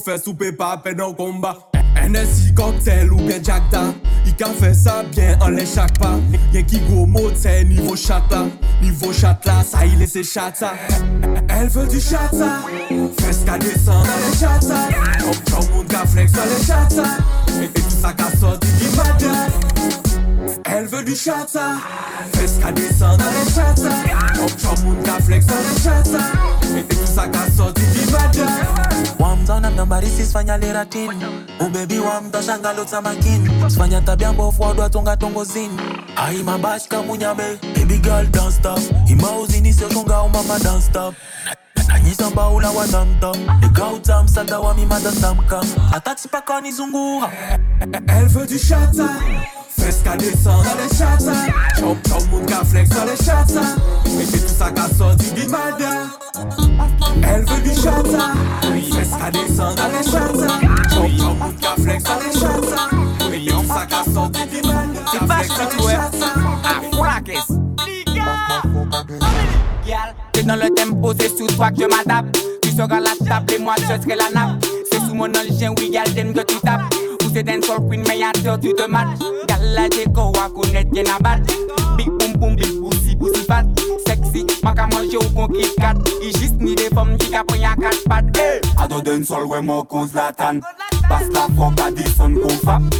Fè 0.00 0.16
soupe 0.18 0.48
pa 0.56 0.76
pe 0.82 0.94
nan 0.96 1.12
komba 1.14 1.79
I. 2.14 2.18
I. 2.18 2.24
NSI 2.24 2.54
cocktail 2.54 3.12
ou 3.12 3.16
bien 3.16 3.42
Jackda 3.42 3.94
Il 4.26 4.34
can 4.36 4.52
fait 4.58 4.74
ça 4.74 5.02
bien 5.12 5.38
en 5.40 5.48
les 5.48 5.66
chaque 5.66 5.98
pas 5.98 6.18
Y'en 6.52 6.62
qui 6.62 6.80
go 6.80 7.06
motel 7.06 7.68
niveau 7.68 7.96
chat 7.96 8.22
là 8.30 8.46
Niveau 8.82 9.12
chat 9.12 9.38
laisse 9.98 10.18
chat 10.22 10.52
ça 10.54 10.74
Elle 11.48 11.68
veut 11.68 11.86
du 11.86 12.00
chat 12.00 12.30
qu'à 12.30 13.58
descendre 13.58 14.04
dans 14.04 14.30
les 14.30 14.38
chats 14.38 14.60
ça 14.60 14.88
Comme 15.20 15.34
tout 15.34 15.68
le 15.68 15.74
monde 15.74 15.86
qu'a 15.88 16.06
flex 16.06 16.32
dans 16.32 16.42
les 16.44 16.64
chats 16.66 16.88
ça 16.90 17.04
Et 17.62 17.64
et 17.64 17.68
tout 17.68 17.90
ça 17.90 18.12
qu'a 18.12 18.36
sorti 18.36 18.68
du 18.78 18.96
madame 18.96 19.50
elle 20.64 20.86
veut 20.86 21.02
du 21.02 21.14
chata. 21.14 21.78
Fais 22.32 22.46
qu'à 22.60 22.72
descendre 22.72 23.18
dans 23.18 23.24
les 23.24 23.50
chata. 23.50 23.90
Comme 24.36 24.46
tout 24.46 24.82
le 24.82 24.88
monde 24.88 25.02
qu'a 25.04 25.20
flex 25.20 25.46
Et 26.76 26.82
tout 26.84 27.06
ça 27.06 27.26
qu'a 27.28 27.50
sorti 27.50 27.82
du 27.82 27.98
madame 27.98 27.99
wamtana 29.18 29.70
mnambarisi 29.70 30.26
ubebi 31.66 31.98
wa 31.98 32.20
shangalotsa 32.42 33.00
makini. 33.02 33.50
Sifanya 33.70 34.00
tabia 34.00 34.32
mbofu 34.32 34.62
wadwatonga 34.62 35.16
tongozini. 35.16 35.78
Ai 36.16 36.42
mabashi 36.42 36.88
kamunyame. 36.88 37.58
Baby 37.76 37.98
girl 37.98 38.26
imauzini 39.08 39.72
sioshonga 39.72 40.22
umama 40.22 40.58
stop 40.80 41.14
nanyisa 41.92 42.30
mbaula 42.30 42.70
wa 42.70 42.86
tamtam 42.88 43.36
nikauta 43.60 44.22
msada 44.22 44.60
wa 44.60 44.74
mimada 44.74 45.12
tamkam 45.12 45.64
atatsipakanisungura 45.92 47.30
Elle 48.08 48.28
veut 48.28 48.46
du 48.46 48.58
chata. 48.58 49.08
Fais 49.78 49.94
qu'à 50.04 50.16
descendre 50.16 50.62
dans 50.64 50.76
les 50.76 52.20
le 52.20 52.30
monde 52.30 52.46
qu'a 52.46 52.64
flex. 52.64 52.90
Dans 52.90 53.04
les 53.04 53.16
chata. 53.16 53.62
Et 54.06 54.38
tout 54.38 54.48
ça 54.48 54.70
qu'a 54.70 54.88
sorti 54.94 55.32
du 55.32 55.48
madame 55.48 56.10
Elle 57.22 57.44
veut 57.46 57.62
du 57.62 57.74
chata. 57.74 58.34
Fais 58.60 59.06
qu'à 59.18 59.30
descendre 59.30 59.76
dans 59.76 59.88
les 59.88 61.08
le 61.08 61.24
monde 61.34 61.60
qu'a 61.60 61.82
flex. 61.82 62.04
Dans 62.04 63.30
les 63.30 63.36
Et 63.36 63.46
tout 63.46 63.64
ça 63.66 63.86
qu'a 63.86 64.12
sorti 64.12 64.46
du 64.46 64.68
madame 64.68 64.94
C'est 65.10 65.26
pas 65.26 65.42
chouette, 65.42 65.80
ouais. 65.80 65.94
À 65.94 66.96
Frackes. 66.96 67.32
Gal, 69.86 70.14
C'est 70.40 70.46
dans 70.46 70.56
le 70.56 70.70
tempo, 70.70 71.12
c'est 71.20 71.28
sous 71.28 71.46
toi 71.48 71.70
que 71.70 71.82
je 71.82 71.86
m'adapte. 71.86 72.40
Tu 72.62 72.70
seras 72.70 72.98
la 72.98 73.10
table 73.26 73.52
et 73.52 73.58
moi 73.58 73.74
je 73.76 73.84
serai 73.84 74.16
la 74.16 74.30
nappe. 74.34 74.64
C'est 74.90 74.98
sous 75.00 75.14
mon 75.14 75.26
engin, 75.26 75.74
oui, 75.76 75.90
Yalden 75.92 76.32
que 76.32 76.40
tu 76.40 76.58
tapes. 76.60 76.94
Ou 77.22 77.26
c'est 77.30 77.42
d'un 77.42 77.60
sol 77.60 77.86
queen, 77.86 78.02
mais 78.08 78.20
y'a 78.20 78.32
tu 78.32 78.72
te 78.72 78.88
mates. 78.88 79.20
Gala, 79.46 79.82
j'ai 79.92 80.04
quoi 80.10 80.32
connaître, 80.54 80.88
y'en 80.94 81.14
a 81.14 81.18
battre. 81.18 81.54
Big 81.98 82.08
boom 82.08 82.32
boom, 82.38 82.56
big 82.56 82.80
pussy, 82.80 83.16
pussy 83.16 83.44
fat. 83.44 83.66
Sexy, 84.06 84.46
ma 84.62 84.72
ka 84.72 84.86
manje 84.86 85.14
ou 85.16 85.28
kon 85.34 85.46
kit 85.48 85.74
kat. 85.76 85.98
I 86.22 86.32
jist 86.32 86.56
ni 86.58 86.74
de 86.74 86.88
fom 86.94 87.18
ki 87.18 87.28
ka 87.34 87.44
pon 87.44 87.60
ya 87.60 87.74
kat 87.76 88.00
pat. 88.08 88.24
Hey! 88.38 88.62
Ado 88.78 89.02
d'un 89.02 89.22
sol, 89.22 89.44
ouais, 89.44 89.60
mon 89.60 89.82
cause 89.82 90.14
la 90.14 90.32
tan. 90.32 90.60
Passe 91.06 91.28
la 91.34 91.48
fok 91.54 91.78
à 91.86 91.90
des 91.90 92.08
sons 92.16 92.32
qu'on 92.32 92.56
frappe. 92.64 92.94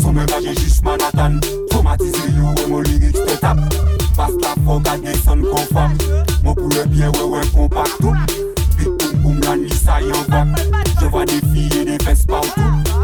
Son 0.00 0.12
me 0.12 0.24
j'ai 0.40 0.54
juste 0.54 0.84
Manhattan. 0.84 1.40
Traumatisé, 1.70 2.18
you, 2.36 2.44
ouais, 2.44 2.66
mon 2.68 2.82
lyrics 2.82 3.14
te 3.14 3.36
tape. 3.40 3.58
Bas 4.16 4.30
la 4.42 4.54
fok 4.64 4.88
a 4.88 4.98
dison 4.98 5.42
kon 5.42 5.66
fap 5.72 5.90
Mo 6.44 6.54
pou 6.54 6.68
le 6.68 6.84
bien 6.86 7.10
we 7.16 7.24
we 7.24 7.50
compact 7.54 7.96
tout 8.00 8.14
Big 8.76 8.88
boom 8.88 9.22
boom 9.22 9.40
la 9.40 9.56
ni 9.56 9.70
sa 9.70 10.00
yon 10.00 10.24
vap 10.28 10.48
Je 11.00 11.06
vois 11.06 11.24
des 11.24 11.40
filles 11.52 11.80
et 11.80 11.84
des 11.84 12.04
fesses 12.04 12.26
partout 12.26 12.60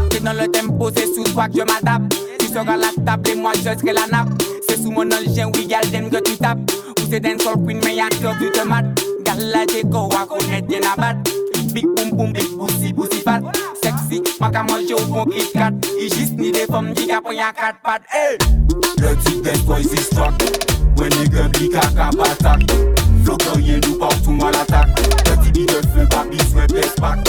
T'es 0.09 0.19
dans 0.19 0.33
le 0.33 0.47
tempo, 0.47 0.89
c'est 0.95 1.05
sous 1.13 1.23
toi 1.23 1.47
que 1.47 1.59
je 1.59 1.63
m'adapte. 1.63 2.17
Tu 2.39 2.47
seras 2.47 2.77
la 2.77 2.87
table 3.05 3.29
et 3.29 3.35
moi 3.35 3.51
je 3.55 3.61
serai 3.61 3.93
la 3.93 4.07
nappe. 4.11 4.29
C'est 4.67 4.81
sous 4.81 4.91
mon 4.91 5.07
chien, 5.33 5.51
oui, 5.55 5.67
gal, 5.67 5.81
t'aimes 5.91 6.09
que 6.09 6.17
tu 6.17 6.35
tapes. 6.37 6.57
Ou 6.99 7.03
c'est 7.09 7.19
dancehall 7.19 7.63
queen, 7.63 7.79
mais 7.83 7.95
y'a 7.95 8.09
toi, 8.09 8.33
tu 8.39 8.49
te 8.49 8.65
mates. 8.67 8.85
Gal, 9.23 9.37
la 9.51 9.65
déco, 9.65 10.09
à 10.11 10.25
connaître, 10.25 10.67
y'en 10.71 10.91
a 10.91 10.95
battre. 10.95 11.31
Big 11.73 11.85
boom 11.85 12.11
boom, 12.11 12.33
big 12.33 12.49
boussi, 12.57 12.91
boussi 12.91 13.21
fat. 13.21 13.41
Sexy, 13.83 14.23
ma 14.39 14.49
ka 14.49 14.63
manger 14.63 14.95
au 14.95 15.05
bon 15.05 15.25
Kit 15.25 15.51
Kat. 15.53 15.71
Il 16.01 16.11
juste 16.11 16.37
ni 16.37 16.51
des 16.51 16.65
femmes 16.65 16.93
capent 16.93 17.31
y'a 17.31 17.51
quatre 17.53 17.79
pattes. 17.83 18.01
Hey! 18.11 18.37
Le 18.97 19.15
type 19.23 19.43
des 19.43 19.57
boys 19.59 19.79
is 19.79 20.09
struck 20.99 21.09
When 21.09 21.11
nigga 21.11 21.51
big 21.53 21.75
a 21.75 21.81
cap 21.81 22.13
attack 22.19 22.59
Flow 23.23 23.37
courrier 23.37 23.79
nous 23.81 23.97
partout 23.97 24.37
à 24.45 24.51
l'attaque 24.51 24.89
Le 25.25 25.43
type 25.43 25.67
de 25.67 25.87
feu, 25.87 26.07
papi, 26.09 26.37
souhait, 26.49 26.67
best 26.67 26.99
back 26.99 27.19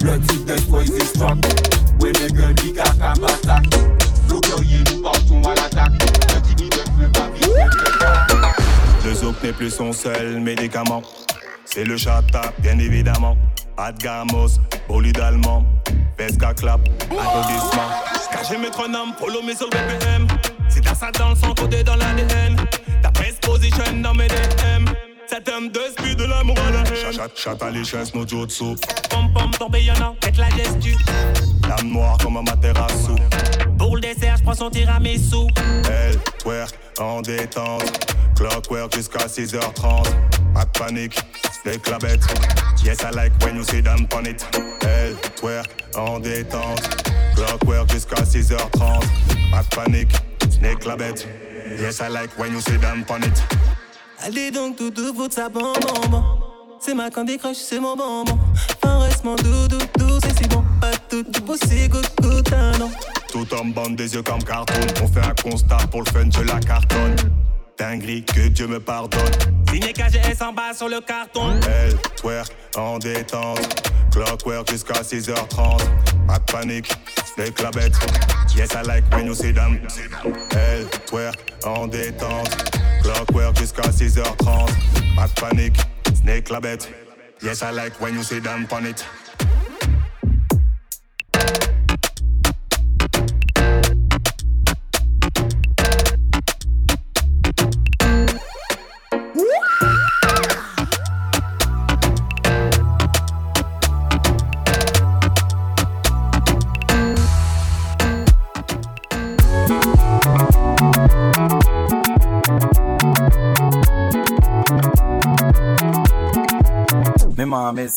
Le 0.00 0.18
type 0.20 0.44
des 0.44 0.60
boys 0.62 0.82
is 0.84 1.08
struck 1.08 1.38
When 2.00 2.12
nigga 2.14 2.52
big 2.62 2.78
a 2.78 2.84
cap 2.84 3.18
attack 3.24 3.64
Flow 4.26 4.40
courrier 4.40 4.78
nous 4.92 5.02
partout 5.02 5.40
à 5.44 5.54
l'attaque 5.54 5.92
Le 6.34 6.56
type 6.56 6.70
de 6.70 6.76
feu, 6.76 7.10
papi, 7.12 7.42
souhait, 7.42 7.64
best 7.64 7.98
back 8.40 8.56
Le 9.04 9.14
zouk 9.14 9.42
n'est 9.42 9.52
plus 9.52 9.70
son 9.70 9.92
seul 9.92 10.40
médicament. 10.40 11.02
C'est 11.64 11.84
le 11.84 11.96
chata, 11.96 12.52
bien 12.58 12.78
évidemment. 12.78 13.36
Adgamos, 13.76 14.58
poli 14.86 15.12
d'allemand. 15.12 15.64
Pesca 16.16 16.52
clap, 16.52 16.80
applaudissements. 17.02 17.90
Caché 18.32 18.58
métronome, 18.58 19.12
follow 19.18 19.42
me 19.42 19.54
sur 19.54 19.66
le 19.66 19.70
BPM. 19.70 20.26
C'est 20.68 20.82
ta 20.82 20.94
ça 20.94 21.10
dans 21.12 21.30
le 21.30 21.36
sang, 21.36 21.54
codé 21.54 21.84
dans 21.84 21.96
l'ADN. 21.96 22.56
Ta 23.02 23.10
best 23.10 23.40
position 23.40 23.84
dans 24.02 24.14
mes 24.14 24.28
DM. 24.28 24.84
Cet 25.26 25.48
homme 25.48 25.68
de 25.70 25.80
speed 25.96 26.18
de 26.18 26.24
l'amour 26.24 26.56
à 26.66 26.70
la 26.70 26.80
haine. 26.80 27.12
Chat, 27.12 27.30
chat 27.34 27.62
à 27.62 27.70
l'échelle, 27.70 28.06
no 28.14 28.26
jutsu. 28.26 28.76
Pom 29.10 29.32
pom 29.34 29.50
tourbillonnant, 29.58 30.16
faites 30.22 30.38
la 30.38 30.48
gestu. 30.50 30.96
Lame 31.68 31.92
noire 31.92 32.16
comme 32.18 32.38
un 32.38 32.42
materasso. 32.42 33.14
Pour 33.78 33.96
le 33.96 34.02
dessert, 34.02 34.36
je 34.38 34.42
prends 34.42 34.54
son 34.54 34.70
tiramisu. 34.70 35.46
Elle 35.90 36.18
twerk 36.38 36.74
en 36.98 37.20
détente. 37.20 38.14
Clockwork 38.36 38.94
jusqu'à 38.94 39.26
6h30. 39.26 40.04
Pas 40.54 40.64
de 40.64 40.78
panique, 40.78 41.18
snake 41.62 41.88
la 41.90 41.98
bête. 41.98 42.22
Yes, 42.84 42.98
I 43.02 43.14
like 43.14 43.32
when 43.44 43.56
you 43.56 43.64
sit 43.64 43.84
down 43.84 44.06
on 44.14 44.24
it. 44.24 44.46
Elle 44.82 45.14
twerk 45.36 45.68
en 45.96 46.20
détente. 46.20 46.88
Clockwork 47.34 47.92
jusqu'à 47.92 48.22
6h30. 48.22 49.02
Pas 49.50 49.62
de 49.62 49.74
panique, 49.74 50.12
snake 50.50 50.84
la 50.84 50.96
bête. 50.96 51.28
Yes, 51.76 52.00
I 52.00 52.08
like 52.08 52.30
when 52.38 52.52
you 52.52 52.60
sit 52.60 52.80
down 52.80 53.04
on 53.08 53.22
it. 53.22 53.42
Allez 54.24 54.50
donc 54.50 54.76
tout 54.76 55.14
pour 55.14 55.30
sa 55.30 55.48
bon 55.48 55.72
bon 56.10 56.22
C'est 56.80 56.94
ma 56.94 57.10
candy 57.10 57.38
crush, 57.38 57.56
c'est 57.56 57.80
mon 57.80 57.96
bonbon. 57.96 58.38
Enfin 58.82 58.98
reste 59.00 59.24
mon 59.24 59.36
doudou, 59.36 59.78
doux, 59.98 60.18
c'est 60.22 60.36
si 60.38 60.48
bon. 60.48 60.64
Pas 60.80 60.92
tout, 61.08 61.24
beau 61.44 61.54
c'est 61.56 61.88
good, 61.88 62.06
good, 62.20 62.48
non. 62.78 62.90
Tout 63.30 63.46
en 63.54 63.64
bande 63.66 63.96
des 63.96 64.14
yeux 64.14 64.22
comme 64.22 64.42
carton. 64.42 64.74
On 65.02 65.08
fait 65.08 65.24
un 65.24 65.34
constat 65.34 65.78
pour 65.90 66.02
le 66.02 66.10
fun, 66.10 66.28
je 66.32 66.42
la 66.42 66.58
cartonne. 66.60 67.16
Dinguerie, 67.78 68.24
que 68.24 68.48
Dieu 68.48 68.66
me 68.66 68.80
pardonne. 68.80 69.20
Signé 69.70 69.92
KGS 69.92 70.42
en 70.42 70.52
bas 70.52 70.74
sur 70.74 70.88
le 70.88 71.00
carton. 71.00 71.52
Elle 71.68 71.96
twerk 72.16 72.50
en 72.76 72.98
détente. 72.98 73.60
Clockwork 74.12 74.70
jusqu'à 74.70 75.02
6h30. 75.02 75.80
Pas 76.26 76.38
de 76.38 76.52
panique, 76.52 76.92
snake 77.38 77.62
la. 77.62 77.70
Yes, 78.56 78.74
I 78.74 78.82
like 78.82 79.04
when 79.12 79.26
you 79.26 79.34
see 79.34 79.52
them. 79.52 79.80
Elle 80.50 80.86
twerk 81.06 81.36
en 81.64 81.86
détente. 81.86 82.50
Clockwork 83.02 83.56
jusqu'à 83.56 83.82
6h30. 83.82 84.68
Pas 85.14 85.28
de 85.28 85.40
panique, 85.40 85.78
snake 86.14 86.50
la 86.50 86.60
bête. 86.60 86.88
Yes, 87.40 87.62
I 87.62 87.70
like 87.70 88.00
when 88.00 88.14
you 88.14 88.24
see 88.24 88.40
them 88.40 88.66
on 88.72 88.86
it. 88.86 89.04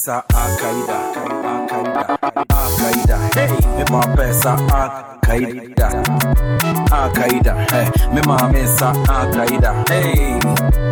pesa 0.02 0.24
akaida 0.30 0.98
akaida 1.14 2.10
akaida 2.50 3.18
hey 3.36 3.48
me 3.78 3.84
mema 3.84 4.08
pesa 4.16 4.54
akaida 4.74 6.04
akaida 6.92 7.54
hey 7.72 7.86
me 8.10 8.22
mema 8.22 8.50
mesa 8.52 8.90
akaida 9.20 9.74
hey 9.90 10.40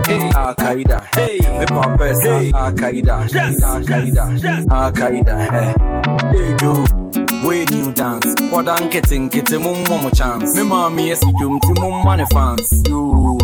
hey 0.08 0.30
akaida 0.46 1.02
hey 1.16 1.40
me 1.42 1.66
mema 1.66 1.98
pesa 1.98 2.40
akaida 2.66 3.18
akaida 3.18 4.30
akaida 4.70 5.38
hey 5.38 5.74
hey 6.32 6.56
yo 6.62 6.86
Way 7.44 7.66
you 7.72 7.94
dance, 7.94 8.36
what 8.52 8.68
I'm 8.68 8.90
getting, 8.90 9.30
getting 9.30 9.64
one 9.64 9.84
more 10.02 10.12
chance. 10.12 10.56
My 10.58 10.64
mommy 10.64 11.12
is 11.12 11.24
you, 11.40 11.58
to 11.58 11.74
my 11.82 12.04
money 12.04 12.26
fans. 12.34 12.84
You 12.86 13.40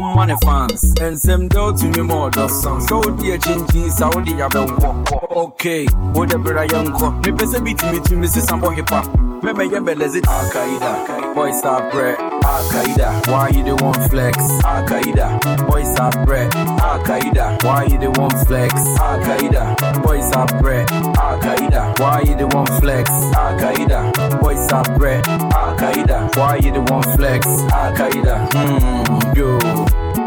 money 0.00 0.34
fans. 0.44 0.94
Nsɛmda 0.94 1.60
wotumi 1.60 2.02
ma 2.06 2.14
ɔdɔso 2.28 2.80
sɛ 2.86 2.94
wodeɛ 3.02 3.38
kyenkyin 3.42 3.90
sa 3.90 4.08
wode 4.08 4.32
yabɛwɔ 4.32 5.36
ok 5.36 5.86
wode 6.14 6.36
bra 6.42 6.64
some 6.98 7.20
boy 7.22 7.46
sɛ 7.46 7.58
bitumitumi 7.64 8.26
sesa 8.28 8.54
bɔ 8.56 8.74
hipa 8.76 9.02
mɛmɛyɛ 9.42 9.78
bɛlɛze 9.84 10.20
alkaida 10.22 11.34
boy 11.34 11.50
are 11.64 11.90
bread 11.90 12.41
Al 12.52 12.64
Qaeda. 12.68 13.26
Why 13.28 13.48
you 13.48 13.64
the 13.64 13.74
one 13.76 14.08
flex? 14.10 14.36
Al 14.62 14.84
Qaeda. 14.86 15.66
Boy 15.66 15.84
stop 15.84 16.12
bread. 16.26 16.54
Al 16.54 17.02
Qaeda. 17.02 17.62
Why 17.64 17.84
you 17.84 17.98
the 17.98 18.10
one 18.20 18.44
flex? 18.44 18.74
Al 19.00 19.18
Qaeda. 19.20 20.02
Boy 20.02 20.20
stop 20.20 20.50
bread. 20.60 20.90
Al 20.92 21.40
Qaeda. 21.40 21.98
Why 21.98 22.20
you 22.26 22.36
the 22.36 22.46
one 22.48 22.66
flex? 22.78 23.10
Al 23.10 23.58
Qaeda. 23.58 24.40
Boy 24.40 24.56
stop 24.56 24.86
bread. 24.98 25.26
Al 25.28 25.76
Qaeda. 25.78 26.36
Why 26.36 26.56
you 26.56 26.72
the 26.72 26.82
one 26.92 27.16
flex? 27.16 27.46
Al 27.72 27.94
Qaeda. 27.96 28.36
Hmm, 28.52 29.34
yo. 29.34 30.21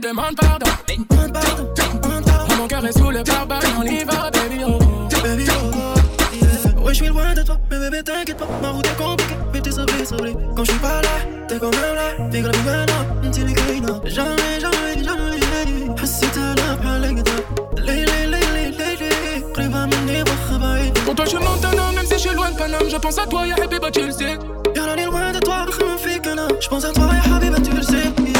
te 0.00 0.08
demande 0.08 0.36
pardon. 0.36 0.66
Demande. 0.88 2.24
Mon 2.58 2.66
cœur 2.66 2.84
est 2.84 2.96
sous 2.98 3.10
le 3.10 3.22
pare-balles, 3.22 3.62
on 3.78 3.82
y 3.82 4.04
va, 4.04 4.30
baby 4.30 4.62
oh. 4.66 4.78
oh. 4.80 5.22
Baby 5.22 5.44
oh, 5.48 6.34
yeah. 6.34 6.82
Ouais, 6.82 6.94
je 6.94 7.02
suis 7.02 7.08
loin 7.08 7.34
de 7.34 7.42
toi, 7.42 7.58
mais 7.70 8.02
t'inquiète 8.02 8.36
pas, 8.36 8.46
ma 8.62 8.70
route 8.70 8.86
est 8.86 9.02
compliquée. 9.02 9.34
Mais 9.52 9.60
t'es 9.60 9.70
sauvé, 9.70 10.04
sauvé. 10.04 10.36
Quand 10.54 10.64
je 10.64 10.70
suis 10.70 10.80
pas 10.80 11.02
là, 11.02 11.08
t'es 11.48 11.58
quand 11.58 11.70
même 11.70 11.94
là. 11.94 12.30
Fais 12.30 12.40
grave 12.40 12.64
maintenant, 12.64 13.22
une 13.22 13.30
télé 13.30 13.54
Jamais, 14.06 14.60
jamais, 14.60 15.04
jamais. 15.04 15.38
حسيت 16.02 16.36
انا 16.36 16.74
بحالك 16.74 17.20
ده 17.20 17.32
ليه 17.82 18.04
ليه 18.04 18.26
ليه 18.26 18.68
ليه 18.70 18.94
ليه 18.94 19.52
قريبة 19.54 19.86
مني 19.86 20.22
وخبايا 20.22 20.92
Pour 21.06 21.14
toi 21.14 21.24
je 21.26 21.36
monte 21.36 21.64
un 21.64 21.78
homme 21.78 21.94
même 21.96 22.06
si 22.06 22.14
je 22.14 22.18
suis 22.18 22.34
loin 22.34 22.50
de 22.50 22.56
Paname 22.56 22.88
Je 22.88 22.96
pense 22.96 23.18
à 23.18 23.26
toi 23.26 23.46
يا 23.46 23.54
حبيبة 23.54 23.90
tu 23.90 24.06
le 24.06 24.12
sais 24.12 24.38
يا 24.76 24.86
راني 24.86 25.06
loin 25.06 25.32
de 25.36 25.40
toi 25.40 25.66
بخمم 25.66 25.96
فيك 25.96 26.26
انا 26.28 26.48
Je 26.48 26.68
pense 26.68 26.84
à 26.84 26.92
toi 26.92 27.14
يا 27.14 27.20
حبيبة 27.34 27.58
tu 27.58 27.72
le 27.76 27.82
sais 27.82 28.37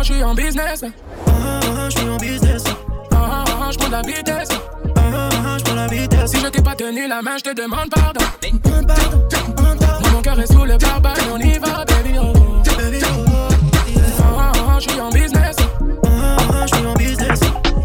ah, 0.00 0.02
j'suis 0.02 0.24
en 0.24 0.34
business. 0.34 0.84
Ah, 1.26 1.30
ah, 1.30 1.88
j'suis 1.90 2.08
en 2.08 2.16
business. 2.16 2.64
Ah, 3.12 3.44
ah, 3.46 3.70
j'prends 3.70 3.90
la 3.90 4.02
vitesse. 4.02 4.48
Ah, 4.96 5.00
ah, 5.12 5.58
j'prends 5.58 5.74
la 5.74 5.86
vitesse. 5.86 6.30
Si 6.30 6.40
je 6.40 6.46
t'ai 6.46 6.62
pas 6.62 6.74
tenu 6.74 7.06
la 7.06 7.20
main, 7.22 7.36
j'te 7.36 7.54
demande 7.54 7.90
pardon. 7.90 8.20
Demande 8.42 8.86
pardon, 8.86 9.28
demande 9.56 9.78
pardon. 9.78 10.10
Mon 10.12 10.22
cœur 10.22 10.40
est 10.40 10.52
sous 10.52 10.64
le 10.64 10.78
barbare, 10.78 11.16
on 11.32 11.38
y 11.38 11.58
va, 11.58 11.84
baby. 11.84 12.18
Oh. 12.18 12.32
oh. 12.34 12.62
Baby, 12.78 12.98
oh. 13.04 13.24
oh 13.28 14.22
ah, 14.38 14.52
ah, 14.56 14.78
j'suis 14.78 15.00
en 15.00 15.10
business. 15.10 15.56
Ah, 16.04 16.36
ah, 16.54 16.66
j'suis 16.66 16.86
en 16.86 16.94
business. 16.94 17.40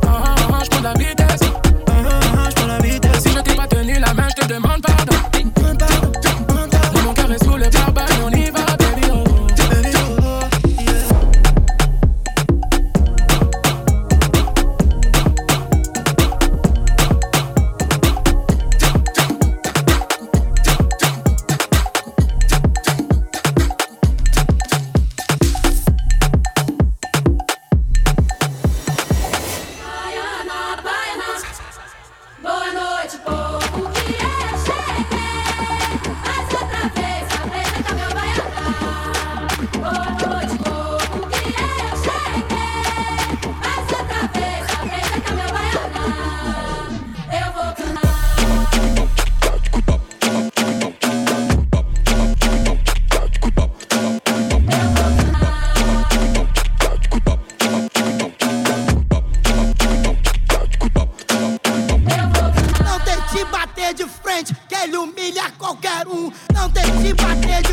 Ah, 0.06 0.36
ah, 0.54 0.60
j'prends 0.64 0.82
la 0.82 0.94
vitesse. 0.94 1.25
não 66.66 66.72
tem 66.72 66.84
simpatia 67.00 67.65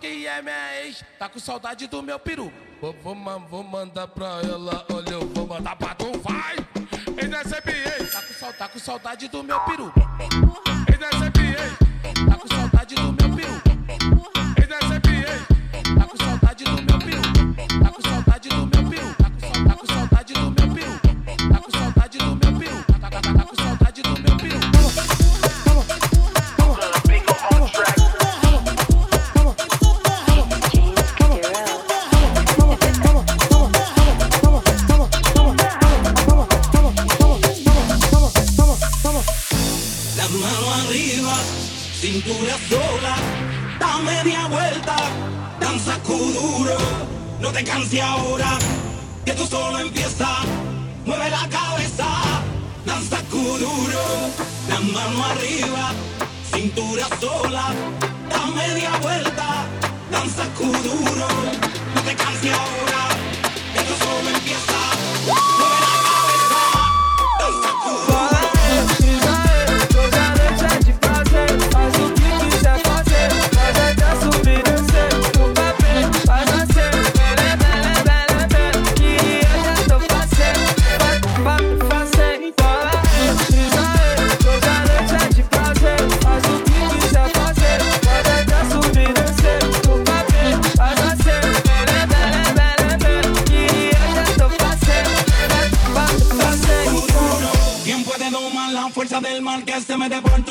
que 0.00 0.26
é 0.26 0.40
minha 0.40 0.82
ex, 0.82 1.04
tá 1.18 1.28
com 1.28 1.38
saudade 1.38 1.86
do 1.86 2.02
meu 2.02 2.18
peru. 2.18 2.52
Vou, 2.80 2.92
vou, 2.94 3.14
vou 3.48 3.62
mandar 3.62 4.08
pra 4.08 4.40
ela, 4.42 4.86
olha, 4.90 5.10
eu 5.10 5.26
vou 5.28 5.46
mandar 5.46 5.76
pra 5.76 5.94
tu, 5.94 6.18
vai! 6.20 6.56
Ex-SBA, 7.18 7.70
é 7.70 8.04
tá, 8.06 8.52
tá 8.52 8.68
com 8.68 8.78
saudade 8.78 9.28
do 9.28 9.44
meu 9.44 9.60
peru. 9.60 9.92
arriba, 40.72 41.34
cintura 42.00 42.56
sola, 42.68 43.16
da 43.78 43.98
media 43.98 44.46
vuelta, 44.46 44.96
danza 45.60 45.96
duro, 46.06 46.76
no 47.40 47.52
te 47.52 47.64
canses 47.64 48.00
ahora, 48.00 48.58
que 49.24 49.32
tú 49.32 49.46
solo 49.46 49.78
empieza, 49.78 50.28
mueve 51.04 51.30
la 51.30 51.48
cabeza, 51.48 52.06
danza 52.84 53.18
duro, 53.30 54.02
la 54.68 54.80
mano 54.80 55.24
arriba, 55.24 55.92
cintura 56.52 57.06
sola, 57.20 57.74
da 58.28 58.46
media 58.46 58.90
vuelta, 59.02 59.66
danza 60.10 60.44
duro, 60.58 61.28
no 61.94 62.02
te 62.02 62.14
canses 62.14 62.52
ahora. 62.52 63.19
mal 99.50 99.64
que 99.64 99.80
se 99.80 99.96
me 99.96 100.06
one. 100.06 100.49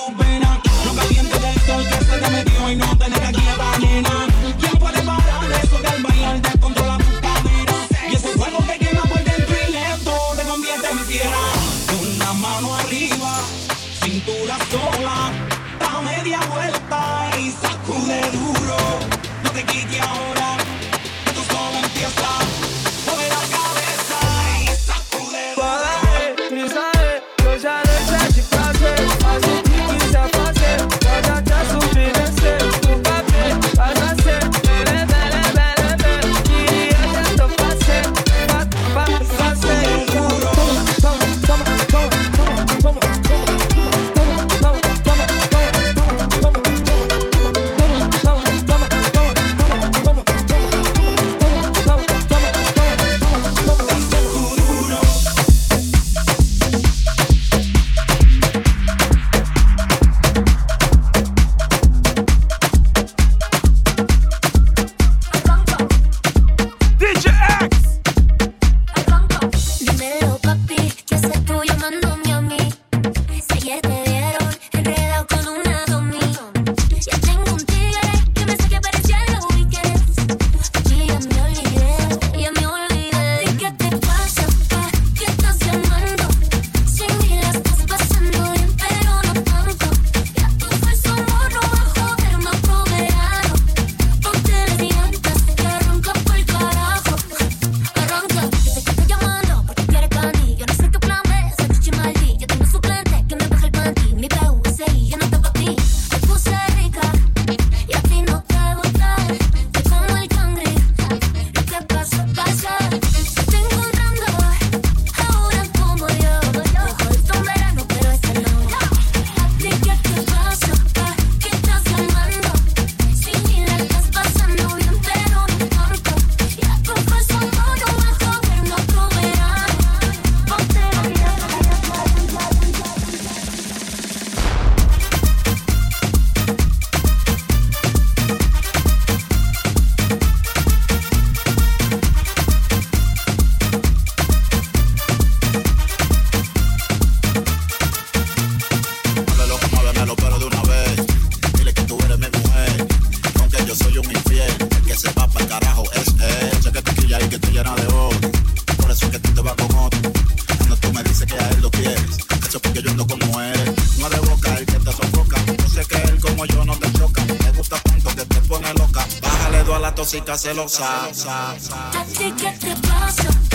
celosa. 170.40 171.04
A 171.04 172.06
ti 172.06 172.32
que 172.32 172.52
te 172.52 172.74
pasa. 172.88 173.49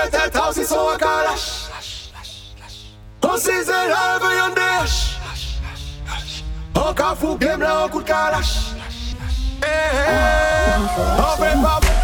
sweater 0.00 0.30
tausend 0.30 0.66
så 0.66 0.96
galasch 0.98 1.70
On 3.22 3.36
sait 3.38 3.64
la 3.66 4.18
veillondash 4.18 5.18
On 6.74 6.94
cafout 6.94 7.38
game 7.38 7.60
là 7.60 7.84
on 7.84 7.88
coup 7.88 8.00
de 8.00 8.06
calache 8.06 8.74
Eh 9.62 9.66
eh 9.66 10.80
On 11.18 11.99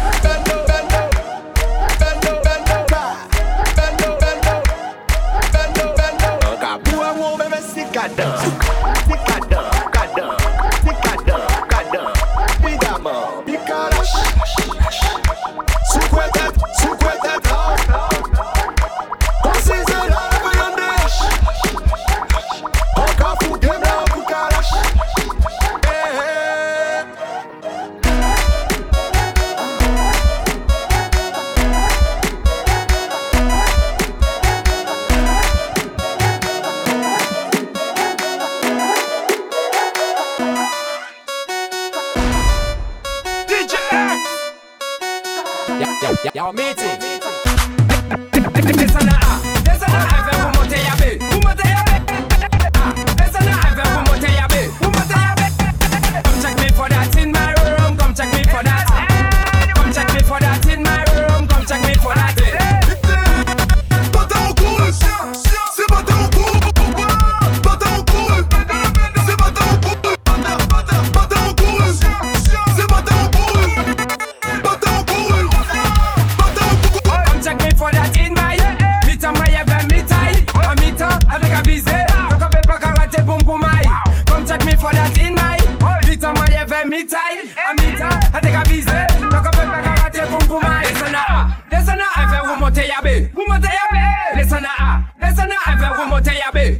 Womoteyabe, 92.77 93.31
Womoteyabe. 93.33 94.35
Listen 94.35 94.63
ah, 94.67 95.11
listen 95.19 95.49
ah, 95.51 95.65
I've 95.65 95.81
a 95.81 96.33
ya 96.35 96.51
Womoteyabe. 96.51 96.79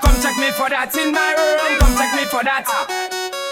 Come 0.00 0.22
check 0.22 0.36
me 0.38 0.50
for 0.52 0.68
that 0.70 0.94
in 0.94 1.10
my 1.12 1.34
room, 1.34 1.78
come 1.80 1.94
check 1.98 2.14
me 2.14 2.24
for 2.26 2.44
that. 2.44 2.64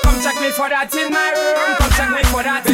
Come 0.04 0.20
check 0.22 0.40
me 0.40 0.50
for 0.50 0.68
that 0.68 0.94
in 0.94 1.12
my 1.12 1.32
room, 1.34 1.76
come 1.78 1.90
check 1.90 2.10
me 2.10 2.22
for 2.30 2.42
that. 2.44 2.71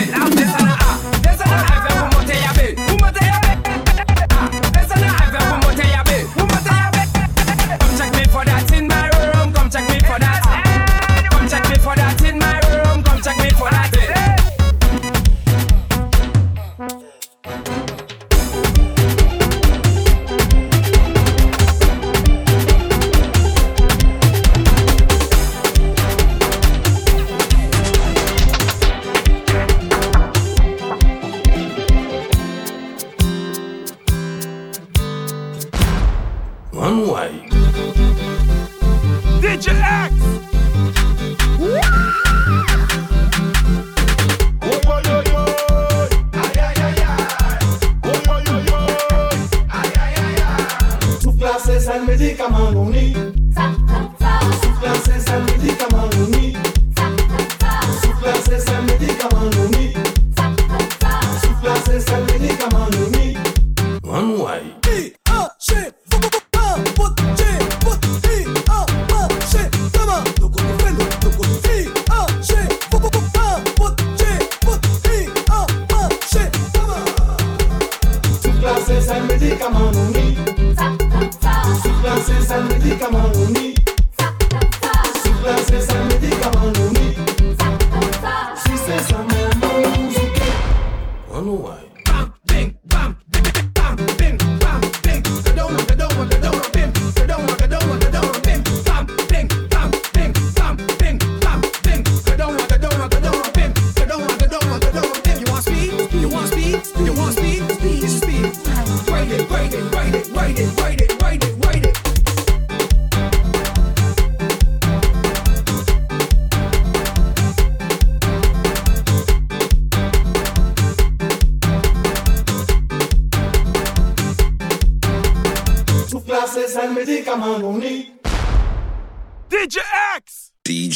I 91.39 91.41
know 91.41 91.69
I. 91.69 91.98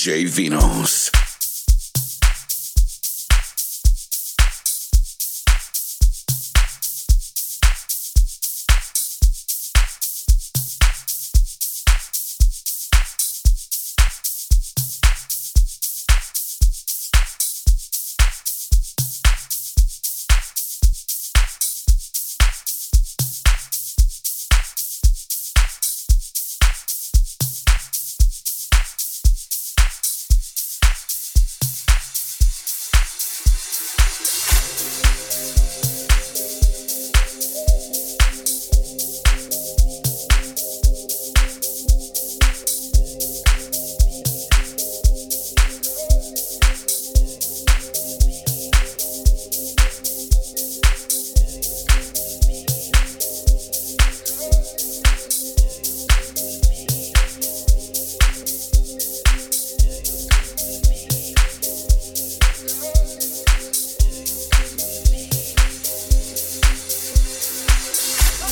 DJ 0.02 0.26
Vinos. 0.26 0.91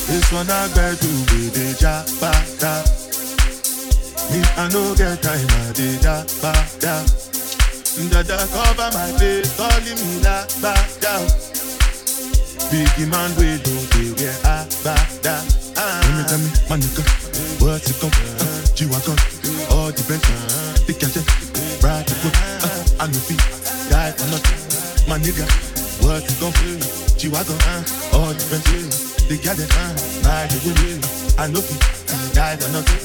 This 0.07 0.31
one 0.31 0.49
I 0.49 0.67
better 0.73 0.95
do 1.01 1.11
be 1.31 1.49
the 1.49 1.75
jabata. 1.79 2.83
Me, 4.31 4.39
I 4.57 4.69
no 4.71 4.95
get 4.95 5.21
time, 5.21 5.47
I 5.47 5.71
did 5.73 6.01
jabata. 6.01 7.21
Dada 8.09 8.47
cover 8.51 8.89
my 8.93 9.11
face, 9.19 9.55
calling 9.57 9.99
me 9.99 10.23
la 10.23 10.43
bada. 10.63 11.13
Biggie 12.71 13.07
man, 13.11 13.31
we 13.35 13.59
don't 13.61 13.87
do 13.91 14.15
get 14.15 14.35
abada. 14.43 15.43
Let 15.75 16.15
me 16.15 16.23
tell 16.23 16.39
me, 16.39 16.49
my 16.69 16.77
nigga, 16.77 17.03
what's 17.61 17.89
it 17.89 17.99
come? 17.99 18.11
Uh, 18.39 18.65
G-Wagon, 18.75 19.17
all 19.71 19.91
the 19.91 20.03
best. 20.07 20.25
Uh, 20.25 20.85
the 20.87 20.93
catch 20.93 21.15
ride 21.83 22.07
the 22.07 22.15
whip. 22.23 22.35
Uh, 22.63 23.03
I 23.03 23.07
know 23.07 23.19
feet, 23.27 23.43
die 23.89 24.11
for 24.11 24.27
nothing. 24.31 25.09
My 25.09 25.19
nigga, 25.19 25.45
what's 26.03 26.31
it 26.31 26.39
come? 26.39 27.17
G-Wagon, 27.17 27.57
uh, 27.61 28.17
all 28.17 28.33
the 28.33 28.45
best. 28.49 29.10
They 29.31 29.37
got 29.37 29.57
it, 29.57 29.71
uh, 29.71 30.27
ride 30.27 30.49
the 30.51 30.59
whip. 30.75 31.39
I 31.39 31.47
know 31.47 31.61
feet, 31.61 31.79
die 32.35 32.57
for 32.57 32.69
nothing. 32.75 32.99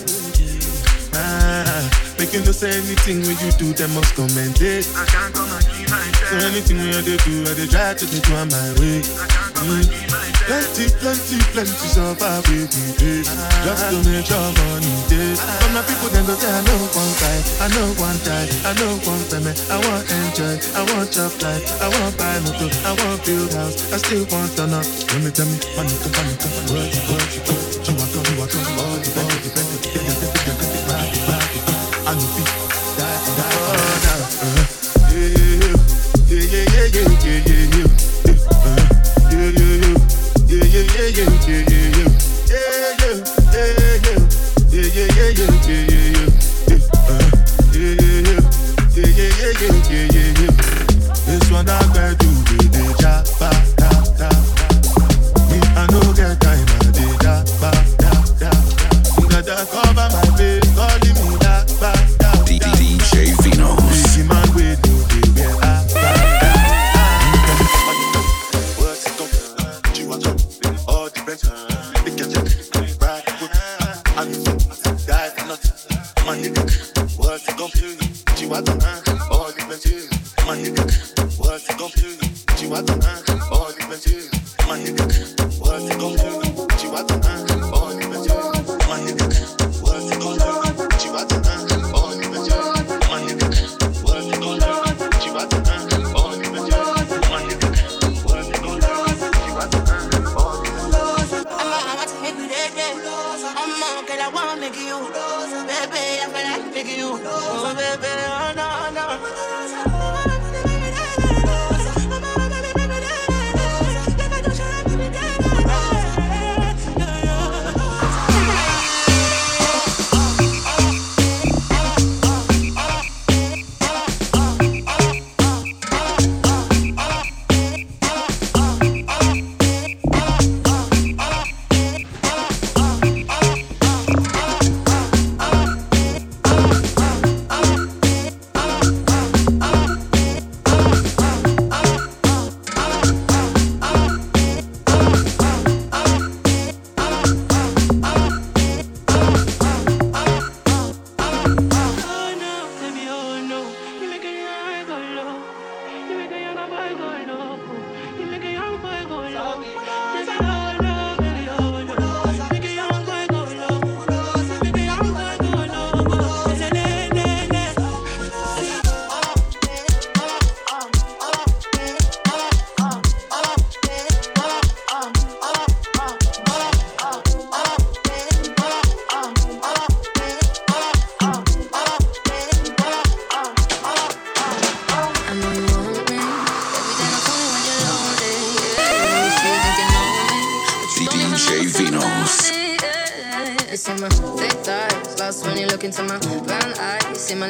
Ah, 1.15 2.17
making 2.19 2.45
no 2.45 2.51
say 2.51 2.71
anything 2.71 3.21
when 3.21 3.39
you 3.39 3.53
do, 3.53 3.73
they 3.73 3.87
must 3.95 4.13
commentate. 4.17 4.91
I 4.99 5.05
can't 5.07 5.33
come 5.33 5.49
and 5.49 5.65
keep 5.71 5.89
myself. 5.89 6.41
So 6.41 6.49
anything 6.49 6.79
when 6.79 7.05
they 7.05 7.17
do, 7.19 7.49
I 7.49 7.55
they 7.55 7.69
try 7.69 7.95
to 7.95 8.07
take 8.11 8.29
on 8.35 8.49
my 8.49 8.75
way. 8.75 9.07
Mm. 9.07 10.16
Plenty, 10.47 10.87
plenty, 11.03 11.43
plenty 11.51 11.75
suffer 11.91 12.39
with 12.47 12.71
me 12.71 12.87
days. 12.95 13.27
Just 13.67 13.83
to 13.91 13.99
make 14.07 14.23
sure 14.23 14.39
money 14.39 14.95
days. 15.11 15.43
But 15.43 15.71
my 15.75 15.83
people 15.83 16.07
then 16.15 16.23
go 16.23 16.39
say 16.39 16.47
I 16.47 16.63
know 16.63 16.87
one 16.95 17.15
guy, 17.19 17.39
I 17.59 17.67
know 17.75 17.89
one 17.99 18.19
die, 18.23 18.47
I 18.63 18.71
know 18.79 18.95
one 19.11 19.25
payment. 19.27 19.59
I 19.67 19.83
want 19.83 20.07
enjoy, 20.07 20.55
I 20.79 20.87
want 20.87 21.11
chop 21.11 21.35
life, 21.43 21.67
I 21.83 21.91
want 21.91 22.15
buy 22.15 22.39
motor, 22.47 22.71
I 22.87 22.95
want 22.95 23.27
build 23.27 23.59
house, 23.59 23.91
I 23.91 23.99
still 23.99 24.23
want 24.31 24.55
turn 24.55 24.71
up. 24.71 24.87
Let 24.87 25.19
me 25.27 25.35
tell 25.35 25.51
me, 25.51 25.59
money 25.75 25.91
come, 25.99 26.15
money 26.15 26.35
come, 26.39 26.55
work, 26.71 26.95
work, 27.11 27.31
work. 27.51 27.67
You 27.83 27.93
want 27.99 28.11
you 28.15 28.39
want 28.39 28.51
come, 28.55 28.71
all 28.79 28.97
the 29.03 29.11
better, 29.19 29.39
the 29.43 29.51
better, 29.51 29.79
the 29.83 29.91
better, 29.99 30.15
the 30.15 30.31
better, 30.31 30.47
the 30.47 30.63
better, 30.63 30.83
ride, 30.95 31.15
ride, 31.27 32.07
ride. 32.07 32.56
time. 71.37 71.66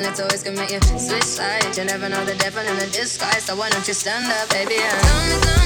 Lips 0.06 0.20
always 0.20 0.42
can 0.44 0.54
make 0.54 0.70
you 0.70 0.78
switch 0.80 1.24
sides. 1.24 1.76
You 1.76 1.84
never 1.84 2.08
know 2.08 2.24
the 2.24 2.36
devil 2.36 2.64
in 2.64 2.76
the 2.78 2.86
disguise, 2.86 3.42
so 3.42 3.56
why 3.56 3.68
don't 3.70 3.88
you 3.88 3.94
stand 3.94 4.24
up, 4.30 4.48
baby? 4.50 4.76
And 4.78 5.02
tell 5.02 5.26
me, 5.26 5.42
tell 5.42 5.65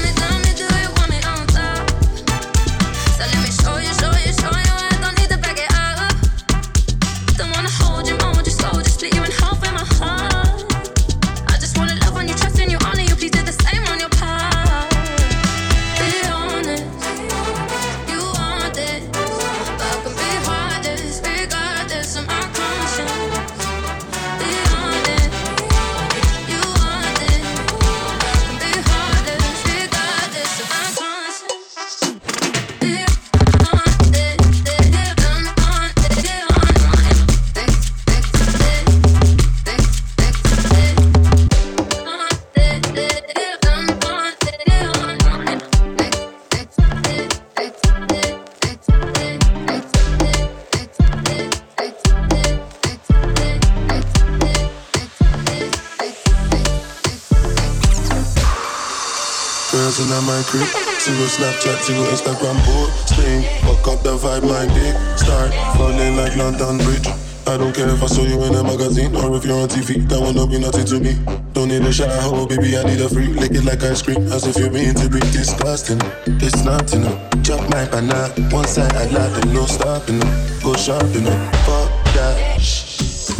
zero 61.01 61.25
Snapchat, 61.25 61.81
zero 61.83 62.03
Instagram 62.13 62.57
posting. 62.61 63.41
Fuck 63.65 63.87
up 63.87 64.03
the 64.03 64.15
vibe, 64.17 64.45
my 64.45 64.65
dick 64.73 64.95
start 65.17 65.49
falling 65.75 66.15
like 66.15 66.35
London 66.35 66.77
Bridge. 66.77 67.07
I 67.47 67.57
don't 67.57 67.73
care 67.73 67.89
if 67.89 68.03
I 68.03 68.05
saw 68.05 68.21
you 68.21 68.41
in 68.43 68.53
a 68.53 68.63
magazine 68.63 69.15
or 69.15 69.35
if 69.35 69.43
you're 69.43 69.57
on 69.57 69.67
TV. 69.67 70.07
That 70.09 70.21
one 70.21 70.35
don't 70.35 70.49
be 70.49 70.59
nothing 70.59 70.85
to 70.85 70.99
me. 70.99 71.17
Don't 71.53 71.69
need 71.69 71.81
a 71.81 71.91
shower, 71.91 72.29
oh, 72.37 72.45
baby. 72.45 72.77
I 72.77 72.83
need 72.83 73.01
a 73.01 73.09
free. 73.09 73.33
Lick 73.33 73.51
it 73.51 73.65
like 73.65 73.81
ice 73.83 74.01
cream, 74.03 74.21
as 74.31 74.45
if 74.45 74.57
you're 74.57 74.69
being 74.69 74.93
to 74.93 75.09
be 75.09 75.19
disgusting. 75.33 75.99
It's 76.37 76.63
not 76.63 76.93
enough. 76.93 77.17
Chop 77.41 77.67
my 77.71 77.85
banana, 77.89 78.29
one 78.53 78.67
side 78.67 78.93
I 78.93 79.05
like 79.09 79.41
and 79.41 79.53
no 79.53 79.65
stopping. 79.65 80.19
Go 80.61 80.75
shopping, 80.75 81.25
fuck 81.65 81.89
that. 82.13 82.61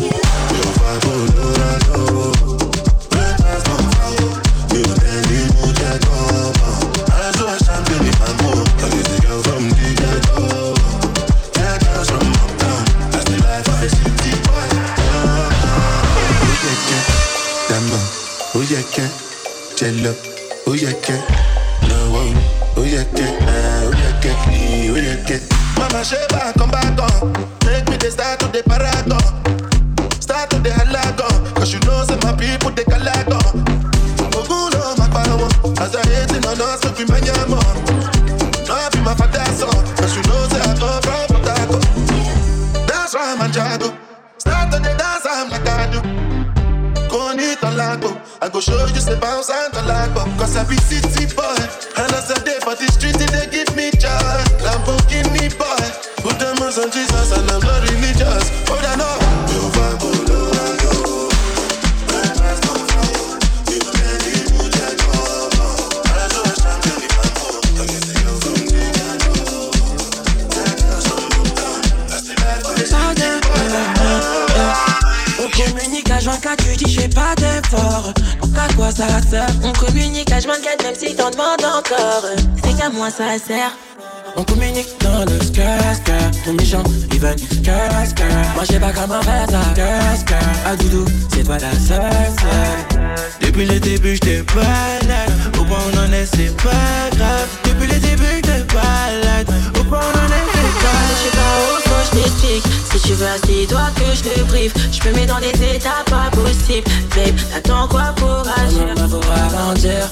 Your 0.02 0.74
vibe, 0.82 1.06
oh, 1.06 2.01
ça. 83.40 83.72
Tu 103.12 103.18
veux 103.18 103.28
assis-toi 103.28 103.82
que 103.96 104.16
je 104.16 104.24
te 104.24 104.44
briefe 104.44 104.74
Je 104.92 105.10
mettre 105.10 105.34
dans 105.34 105.40
des 105.40 105.76
états 105.76 106.04
pas 106.06 106.30
possibles. 106.32 106.90
Babe, 107.16 107.36
attends 107.56 107.88
quoi 107.88 108.14
pour 108.16 108.44
agir? 108.64 108.88
Maman, 108.88 109.10
faut 109.10 109.22
ralentir, 109.30 110.10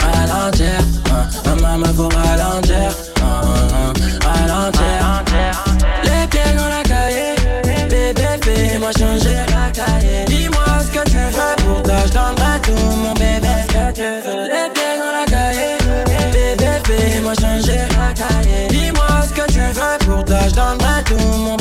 ralentir, 0.00 0.80
maman, 1.60 1.94
faut 1.94 2.08
ralentir, 2.08 2.90
ralentir. 4.24 5.64
Les 6.02 6.26
pieds 6.26 6.52
dans 6.56 6.68
la 6.68 6.82
cahier, 6.82 7.34
bébé, 7.88 8.26
fais-moi 8.42 8.90
changer 8.98 9.38
la 9.54 9.70
cahier. 9.70 10.24
Dis-moi 10.26 10.64
ce 10.80 10.98
que 10.98 11.04
tu 11.08 11.16
veux 11.16 11.56
pour 11.64 11.82
toi, 11.82 11.94
je 12.06 12.12
donnerai 12.12 12.60
tout, 12.62 12.96
mon 12.96 13.14
bébé, 13.14 13.54
ce 13.68 13.72
que 13.72 13.92
tu 13.94 14.02
veux. 14.26 14.44
Les 14.52 14.68
pieds 14.74 14.96
dans 14.98 15.12
la 15.18 15.24
cahier, 15.26 15.76
bébé, 16.32 16.70
fais-moi 16.84 17.34
changer 17.34 17.82
la 17.96 18.12
cahier. 18.14 18.66
Dis-moi 18.68 19.06
ce 19.22 19.32
que 19.40 19.46
tu 19.52 19.60
veux 19.60 19.98
pour 20.06 20.24
toi, 20.24 20.38
je 20.48 20.54
donnerai 20.54 21.04
tout, 21.04 21.38
mon 21.38 21.56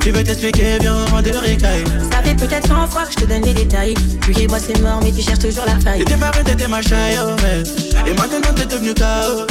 Tu 0.00 0.10
veux 0.10 0.24
t'expliquer, 0.24 0.78
rend 1.10 1.22
des 1.22 1.30
ricailles. 1.30 1.84
Ça 2.10 2.20
fait 2.22 2.34
peut-être 2.34 2.66
100 2.66 2.88
fois 2.88 3.04
que 3.04 3.12
je 3.12 3.16
te 3.18 3.24
donne 3.26 3.42
les 3.42 3.54
détails 3.54 3.94
Lui 4.26 4.42
et 4.42 4.48
moi 4.48 4.58
c'est 4.58 4.80
mort 4.80 5.00
mais 5.02 5.12
tu 5.12 5.22
cherches 5.22 5.38
toujours 5.38 5.64
la 5.64 5.78
faille 5.78 6.00
T'étais 6.00 6.16
pareil, 6.16 6.42
t'étais 6.44 6.66
ma 6.66 6.82
chaille, 6.82 7.16
oh, 7.22 7.40
ouais. 7.42 7.62
Et 8.10 8.14
maintenant 8.14 8.52
t'es 8.56 8.66
devenu 8.66 8.92
KO. 8.92 9.46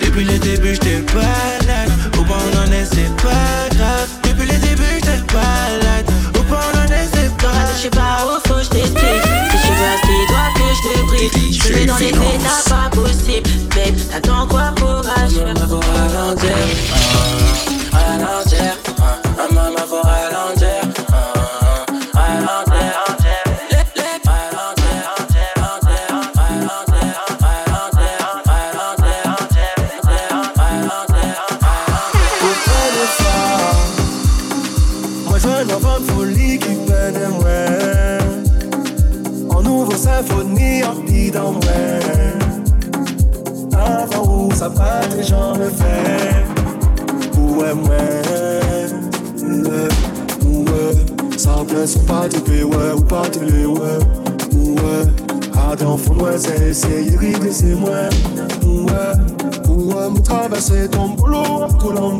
Depuis 0.00 0.24
le 0.24 0.38
début, 0.38 0.74
j'étais 0.74 1.02
balade. 1.12 1.90
Au 2.18 2.22
point 2.22 2.38
on 2.52 2.58
en 2.66 2.72
est, 2.72 2.86
c'est 2.86 3.14
pas 3.22 3.68
grave. 3.76 4.08
Depuis 4.22 4.46
le 4.46 4.58
début, 4.66 4.94
j'étais 4.94 5.20
balade. 5.32 6.06
Au 6.38 6.42
point 6.44 6.60
on 6.72 6.78
en 6.78 6.84
est, 6.86 7.08
c'est 7.12 7.36
pas 7.36 7.48
grave. 7.48 7.74
Je 7.76 7.82
sais 7.82 7.90
pas 7.90 8.24
où 8.26 8.48
faut 8.48 8.54
que 8.54 8.62
je 8.64 8.70
t'explique 8.70 9.24
Si 9.50 9.56
tu 9.60 9.72
veux 9.74 9.90
assis-toi 9.92 10.44
que 10.54 10.64
je 10.72 10.82
te 10.88 11.06
briefe 11.06 11.32
Je 11.52 11.68
peux 11.68 11.74
mettre 11.74 11.86
dans 11.86 12.70
pas 12.70 12.73
possibles 12.73 12.73
I 14.14 14.20
don't 14.20 14.53
son 51.86 52.00
pas 52.00 52.28
du 52.28 52.64
ouais, 52.64 52.92
ou 52.96 53.02
pas 53.02 53.28
de 53.28 53.40
les 53.40 53.66
ouais, 53.66 53.98
ouais. 54.54 55.04
Ah, 55.54 55.76
dans 55.76 55.96
fond, 55.96 56.14
ouais, 56.14 56.38
c'est 56.38 56.70
essayer, 56.70 57.16
rigoler, 57.16 57.52
c'est 57.52 57.74
moi, 57.74 57.90
ouais, 58.64 58.92
ouais. 59.68 60.10
Me 60.10 60.20
traverser 60.22 60.88
ton 60.88 61.08
boulot 61.10 61.44
en 61.44 61.68
coulant 61.74 62.18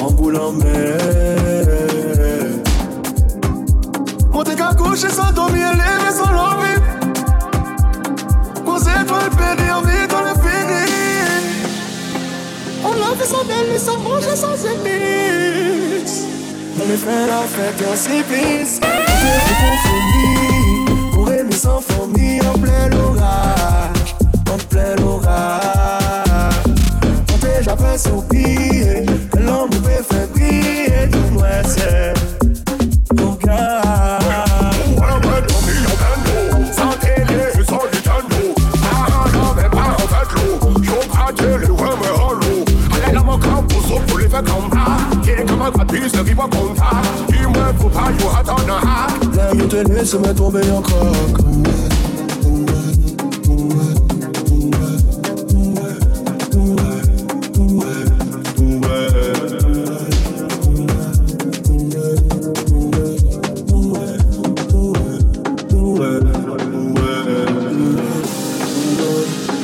en 0.00 0.12
coulant. 0.12 0.52
Monter 4.32 4.54
qu'à 4.54 4.74
coucher 4.74 5.10
sans 5.10 5.32
dormir, 5.32 5.72
lever 5.72 6.12
sans 6.12 6.32
l'envie. 6.32 6.78
Toi 9.06 9.20
le 9.24 9.36
péri, 9.36 9.70
en 9.70 9.80
vie, 9.82 10.08
dans 10.10 10.22
le 10.22 10.34
fini. 10.42 10.84
On 12.84 12.92
l'a 12.94 13.16
fait 13.16 13.26
sans 13.26 13.44
belle, 13.44 13.78
sans 13.78 13.98
manger, 13.98 14.34
sans 14.34 14.54
épices. 14.54 15.87
On 16.80 16.92
est 16.92 16.96
fait 16.96 17.26
la 17.26 17.42
fête 17.42 17.82
service. 17.96 18.80
On 21.16 21.16
pour 21.16 21.32
aimer 21.32 21.50
en 22.46 22.58
plein 22.58 22.92
orage. 22.92 24.14
En 24.52 24.58
plein 24.68 24.96
orage. 25.04 26.54
On 27.34 27.38
jamais 27.62 27.98
Là, 49.36 49.50
je 49.54 49.64
te 49.64 49.76
laisse 49.76 50.14
me 50.14 50.34
tomber 50.34 50.70
en 50.70 50.82
croque. 50.82 51.38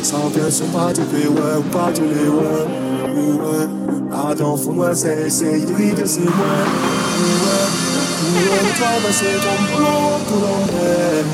Sans 0.03 0.31
bien 0.31 0.51
se 0.51 0.63
pas 0.65 0.93
du 0.93 1.01
pays, 1.01 1.27
ouais, 1.27 1.59
ou 1.59 1.63
pas 1.73 1.91
du 1.91 2.03
les 2.03 2.29
ouais, 2.29 2.37
ouais. 2.37 2.84
attend, 4.35 4.57
fous-moi, 4.57 4.95
c'est 4.95 5.27
essayer 5.27 5.65
de 5.65 6.07
c'est 6.07 6.21
moi. 6.21 6.31
Nous 8.35 8.51
on 8.51 8.67
traversait 8.81 9.39
ton 9.45 9.57
boulot 9.77 10.19
pour 10.27 10.41
l'emmener, 10.41 11.25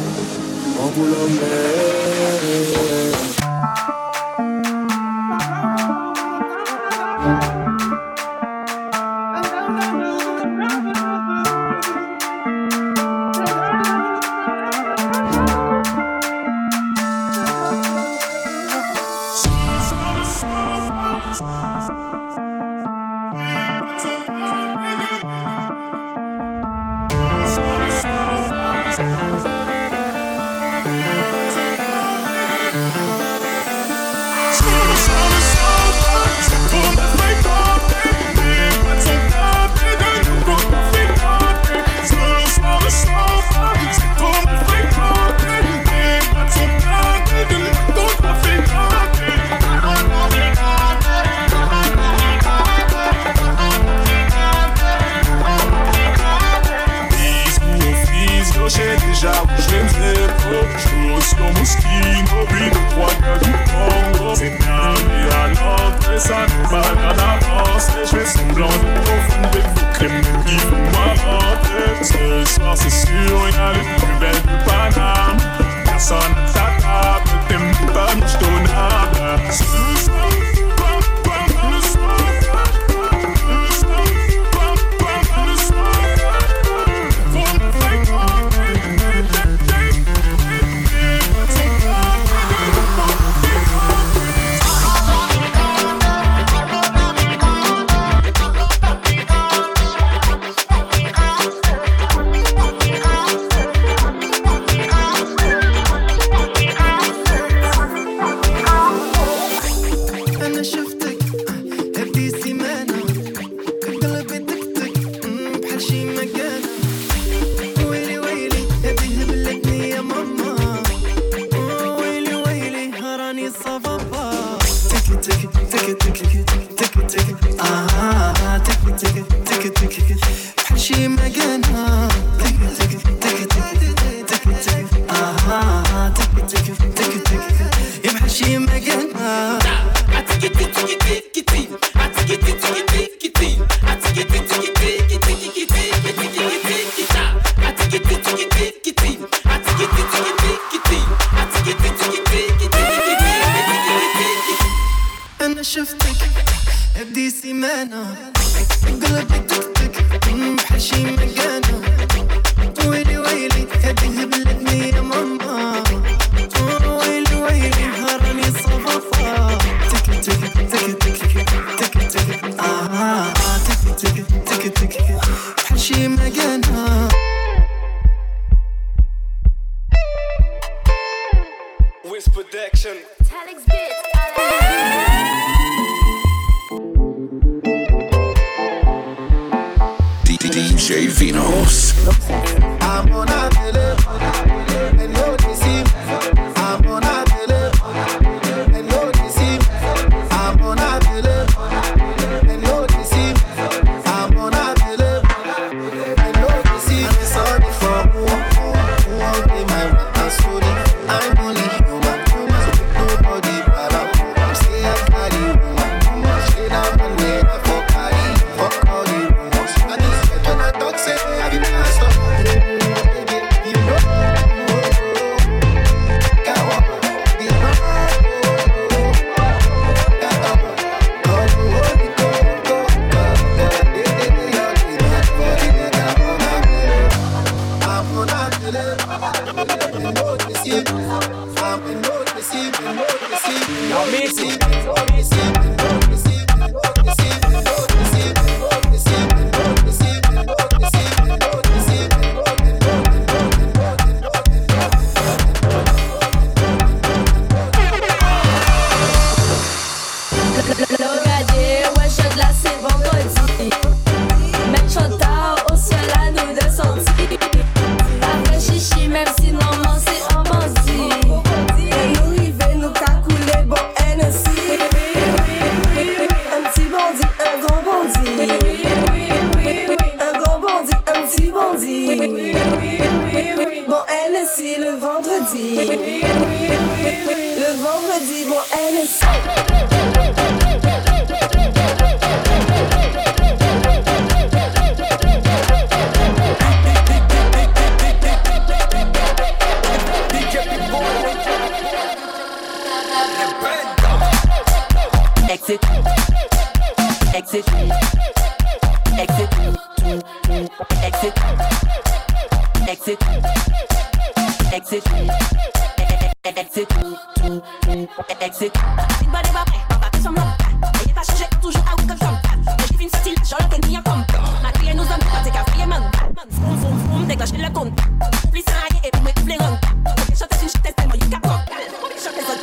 en 0.79 0.89
boulot 0.89 1.29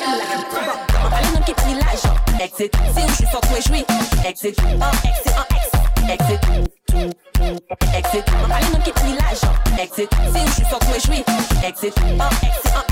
Non, 0.08 1.42
qui. 1.42 1.54
Exit. 2.42 2.72
Si 2.96 3.02
je 3.08 3.14
suis 3.14 3.28
sorti, 3.28 3.56
je. 3.62 4.28
Exit. 4.28 4.58
Exit. 5.08 5.30
Exit. 6.10 6.42
Exit. 7.94 8.26
Allez, 8.54 8.70
non, 8.72 8.80
qui. 8.80 8.92
Exit. 9.82 10.10
Si 10.34 10.40
je 10.46 10.52
suis 10.52 10.66
je. 11.00 11.66
Exit. 11.68 11.94
Oh, 11.98 12.30
exit. 12.46 12.70
Oh, 12.76 12.84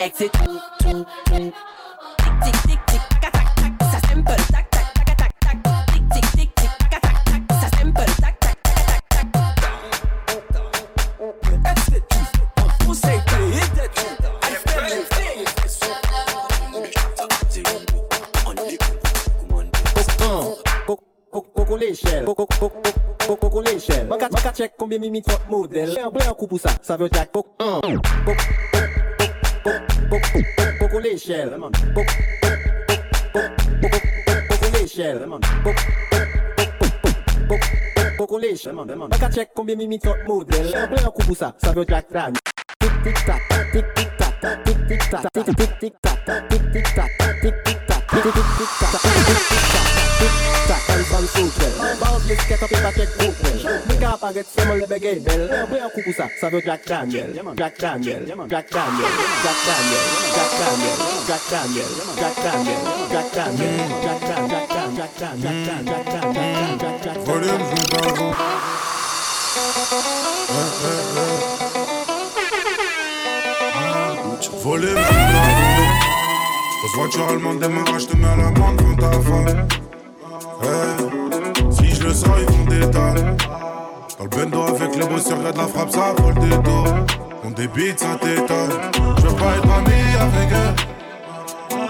exit. 0.00 0.32
Tic, 2.18 2.34
tic, 2.44 2.56
tic, 2.62 2.80
tic, 2.86 3.02
tac, 3.20 3.32
tac, 3.32 3.48
tac. 3.56 3.72
Ça 3.90 3.98
simple. 4.08 4.36
Tac, 4.52 4.66
tac, 4.70 4.86
tac, 4.94 5.16
tac, 5.16 5.32
tac. 5.40 5.56
Tic, 5.92 6.04
tic, 6.12 6.26
tic. 6.32 6.49
L'échelle, 21.80 22.24
coco 22.24 23.62
l'échelle. 23.62 24.06
Maka 24.06 24.28
maka 24.30 24.52
check 24.52 24.72
combien 24.78 24.98
mimi 24.98 25.22
top 25.22 25.40
modèle. 25.48 25.98
Un 26.04 26.10
plein 26.10 26.32
coup 26.34 26.46
pour 26.46 26.60
ça, 26.60 26.70
ça 26.82 26.96
veut 26.96 27.08
dire 27.08 27.30
coco 27.32 27.56
coco 30.78 30.98
l'échelle. 31.00 31.56
Coco 34.50 34.66
l'échelle. 34.74 35.26
Coco 38.18 38.38
l'échelle. 38.38 38.76
Maka 39.08 39.30
check 39.30 39.50
combien 39.54 39.76
mimi 39.76 39.98
top 39.98 40.16
modèle. 40.28 40.76
Un 40.76 40.86
plein 40.86 41.10
coup 41.10 41.22
pour 41.22 41.36
ça, 41.36 41.54
ça 41.62 41.72
veut 41.72 41.84
dire 41.84 42.06
crâne. 42.06 42.34
Tic 42.78 42.92
tic 43.02 43.24
tac, 43.24 43.40
tic 43.72 43.84
tic 43.94 44.16
tac, 44.18 44.40
tic 44.64 44.86
tic 44.86 45.10
tac, 45.10 45.22
tic 45.32 45.44
tic 45.44 45.78
tic 45.80 45.94
tac, 46.02 46.48
tic 46.48 46.62
tic 46.72 46.84
tac, 46.94 47.10
tic 47.40 47.40
tic 47.42 47.42
tac, 47.42 47.42
tic 47.42 47.54
tic 47.64 47.78
tac, 47.86 48.06
tic 48.10 48.22
tic 48.22 48.68
tac, 48.80 49.02
tic 49.02 49.24
tic 49.48 49.62
tac. 49.72 50.59
intel 51.40 51.72
Barot 52.00 52.24
les 52.28 52.36
ket 52.48 52.62
api 52.62 52.78
paket 52.84 53.10
intel 53.24 53.58
Mwen 53.86 53.98
ka 54.00 54.12
aparet 54.16 54.46
se 54.46 54.64
mwen 54.66 54.80
lebe 54.82 54.98
gey 55.02 55.20
bel 55.24 55.42
Mwen 55.70 55.84
an 55.86 55.90
koukou 55.94 56.14
sa, 56.16 56.28
sa 56.40 56.50
ve 56.52 56.60
Jack 56.64 56.86
Daniel 56.86 57.32
Jack 57.56 57.78
Daniel, 57.80 58.22
Jack 58.50 58.66
Daniel 58.70 59.12
Jack 59.44 59.58
Daniel, 59.66 60.04
Jack 60.36 60.52
Daniel 60.60 60.98
Jack 61.28 61.44
Daniel, 61.50 61.90
Jack 62.20 62.34
Daniel 62.40 62.80
Jack 63.10 63.26
Daniel, 63.26 63.26
Jack 63.26 63.28
Daniel 63.34 63.88
Jack 64.00 64.20
Daniel, 64.28 64.68
Jack 64.96 65.12
Daniel 65.20 65.40
Jack 65.40 65.68
Daniel, 65.68 65.88
Jack 65.90 66.06
Daniel 66.14 67.18
Volume 67.24 67.64
joue 67.70 67.86
d'avant 67.90 68.32
Volume 74.62 74.96
joue 74.96 75.22
d'avant 75.22 75.60
Grosse 76.80 76.94
voiture 76.94 77.28
allemande, 77.28 77.58
démarrage, 77.60 78.02
je 78.02 78.06
te 78.06 78.16
mets 78.16 78.26
à 78.26 78.36
la 78.36 78.50
bande, 78.50 78.76
prends 78.76 78.96
ta 78.96 79.20
femme 79.20 79.89
Eh, 80.62 81.70
Si 81.70 81.94
je 81.94 82.02
le 82.04 82.14
sens, 82.14 82.28
ils 82.38 82.66
des 82.80 82.90
tas. 82.90 83.14
Dans 84.18 84.24
le 84.24 84.28
bendo 84.28 84.62
avec 84.62 84.94
les 84.96 85.06
bosseurs, 85.06 85.42
y'a 85.42 85.52
de 85.52 85.58
la 85.58 85.66
frappe, 85.66 85.90
ça 85.90 86.12
vole 86.18 86.34
des 86.34 86.56
dos. 86.58 86.84
On 87.44 87.50
débite, 87.50 88.00
ça 88.00 88.16
t'étonne. 88.20 88.70
Je 89.18 89.26
veux 89.26 89.36
pas 89.36 89.56
être 89.56 89.70
ami 89.72 90.00
avec 90.20 90.52
eux. 90.52 90.74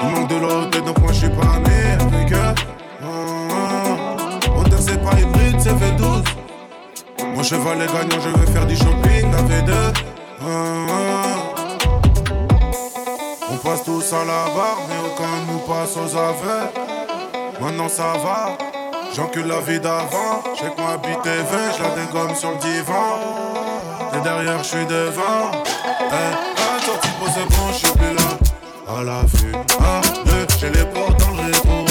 Il 0.02 0.08
manque 0.08 0.28
de 0.28 0.36
l'autre, 0.36 0.84
donc 0.84 0.98
moi 1.00 1.12
je 1.12 1.18
suis 1.18 1.28
pas 1.30 1.54
ami 1.56 2.14
avec 2.14 2.32
eux. 2.32 2.54
Ah, 3.02 3.06
ah. 3.50 4.58
Hauteur, 4.58 4.78
c'est 4.80 5.02
pas 5.02 5.18
une 5.20 5.32
bride, 5.32 5.56
c'est 5.58 5.72
V12. 5.72 6.24
Mon 7.34 7.42
cheval 7.42 7.82
est 7.82 7.86
gagnant, 7.86 8.20
je 8.22 8.28
vais 8.28 8.52
faire 8.52 8.66
du 8.66 8.76
shopping 8.76 9.26
à 9.34 9.42
V2. 9.42 9.72
Ah, 10.40 10.44
ah. 10.46 11.60
On 13.52 13.56
passe 13.56 13.84
tous 13.84 14.12
à 14.12 14.18
la 14.24 14.44
barre, 14.54 14.80
mais 14.88 14.96
aucun 15.06 15.52
nous 15.52 15.58
passe 15.66 15.96
aux 15.96 16.16
affaires. 16.16 16.89
Maintenant 17.60 17.88
ça 17.88 18.14
va, 18.24 18.56
j'encule 19.14 19.46
la 19.46 19.60
vie 19.60 19.78
d'avant. 19.78 20.42
J'ai 20.54 20.70
que 20.70 20.80
moi 20.80 20.92
habiter 20.94 21.42
vin, 21.50 21.70
je 21.76 22.00
dégomme 22.00 22.34
sur 22.34 22.52
le 22.52 22.56
divan? 22.56 23.18
Et 24.16 24.20
derrière, 24.22 24.58
je 24.58 24.68
suis 24.68 24.86
devant. 24.86 25.50
Eh, 25.54 26.14
à 26.14 26.76
la 26.76 26.82
sortie 26.82 27.10
pour 27.18 27.28
ce 27.28 27.40
bon, 27.40 27.68
je 27.72 27.76
suis 27.76 27.92
plus 27.92 28.14
là. 28.14 28.30
À 28.88 29.02
la 29.02 29.20
vue, 29.22 29.52
un, 29.54 30.00
deux, 30.24 30.46
j'ai 30.58 30.70
les 30.70 30.84
portes 30.86 31.20
dans 31.20 31.36
le 31.36 31.42
rétro. 31.46 31.84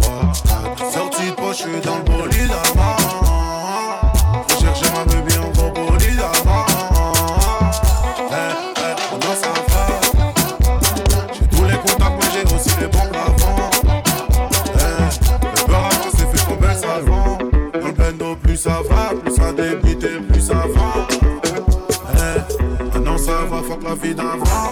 Trois, 0.00 0.32
quatre, 0.46 0.92
sortie 0.92 1.26
de 1.26 1.32
poche, 1.32 1.58
je 1.58 1.62
suis 1.62 1.80
dans 1.80 1.96
le 1.96 2.04
suffit 24.02 24.71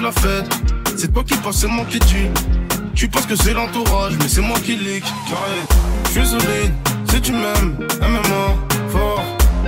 la 0.00 0.12
fête. 0.12 0.48
C'est 0.96 1.12
toi 1.12 1.22
qui 1.24 1.34
penses, 1.36 1.58
c'est 1.58 1.66
moi 1.66 1.84
qui 1.88 1.98
tue. 2.00 2.28
Tu 2.94 3.08
penses 3.08 3.26
que 3.26 3.36
c'est 3.36 3.54
l'entourage, 3.54 4.14
mais 4.18 4.28
c'est 4.28 4.40
moi 4.40 4.58
qui 4.64 4.76
leak. 4.76 5.04
Je 6.06 6.10
suis 6.10 6.26
solide, 6.26 6.72
si 7.10 7.20
tu 7.20 7.32
m'aimes, 7.32 7.76
aime-moi 8.02 8.56
fort. 8.88 9.22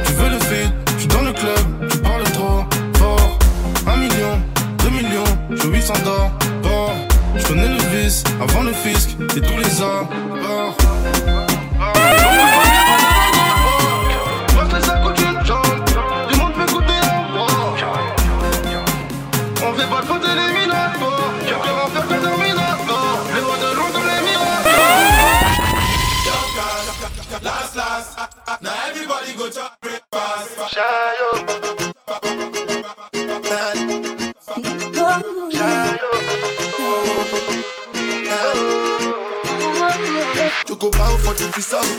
Tu 0.04 0.12
veux 0.12 0.30
le 0.30 0.38
feed, 0.38 0.72
je 0.94 0.98
suis 1.00 1.08
dans 1.08 1.22
le 1.22 1.32
club, 1.32 1.88
tu 1.90 1.98
parles 1.98 2.24
trop 2.32 2.64
fort. 2.94 3.38
Un 3.86 3.96
million, 3.96 4.40
deux 4.78 4.90
millions, 4.90 5.24
je 5.50 5.68
800 5.68 5.94
d'or. 6.04 6.30
Je 7.36 7.46
connais 7.46 7.68
le 7.68 8.02
vice 8.02 8.24
avant 8.40 8.62
le 8.62 8.72
fisc 8.72 9.10
et 9.36 9.40
tous 9.40 9.56
les 9.56 9.82
accords. 9.82 10.79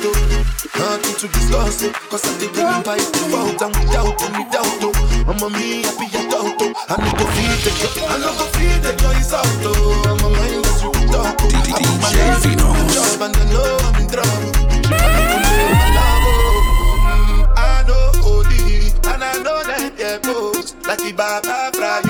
Oh. 0.04 0.16
Nothing 0.78 1.16
to 1.22 1.28
discuss, 1.28 1.84
oh. 1.84 1.92
Cause 2.10 2.26
I 2.26 2.40
take 2.40 2.54
them 2.54 2.82
by 2.84 2.98
default 2.98 3.62
and 3.62 3.76
without 3.76 4.22
any 4.24 4.44
doubt, 4.50 4.82
oh. 4.82 4.94
I'm 5.28 5.42
a 5.42 5.50
me 5.50 5.82
happy 5.84 6.08
adult, 6.18 6.56
oh. 6.62 6.74
I 6.90 6.96
no 6.98 7.12
go 7.18 7.26
feed 7.36 7.60
the 7.66 7.72
girl, 7.82 7.96
I 8.10 8.18
no 8.20 8.30
go 8.38 8.46
feed 8.56 8.80
the 8.84 8.92
girl 9.00 9.12
is 9.20 9.34
out, 9.34 9.46
oh. 9.68 10.10
I'm 10.10 10.20
a 10.26 10.30
mind 10.32 10.64
that's 10.66 10.82
you 10.84 10.92
talk, 11.12 11.36
oh. 11.42 11.52
I 11.52 11.72
put 11.72 11.96
my 12.02 12.10
life 12.18 12.46
in 12.46 12.58
the 12.58 12.82
job 12.94 13.22
and 13.22 13.36
I 13.36 13.44
know 13.52 13.68
I'm 13.86 13.98
in 14.02 14.08
trouble. 14.10 14.52
I 14.92 15.06
no 15.12 15.22
go 15.28 15.36
live 15.46 15.76
my 15.78 15.90
love, 15.98 16.26
oh. 16.28 17.54
I 17.58 17.84
know 17.88 18.06
only, 18.26 18.90
and 19.12 19.22
I 19.24 19.34
know 19.44 19.60
that 19.64 20.24
goes 20.24 20.68
like 20.88 21.00
the 21.00 21.12
Baba 21.14 21.72
Frayo, 21.78 22.01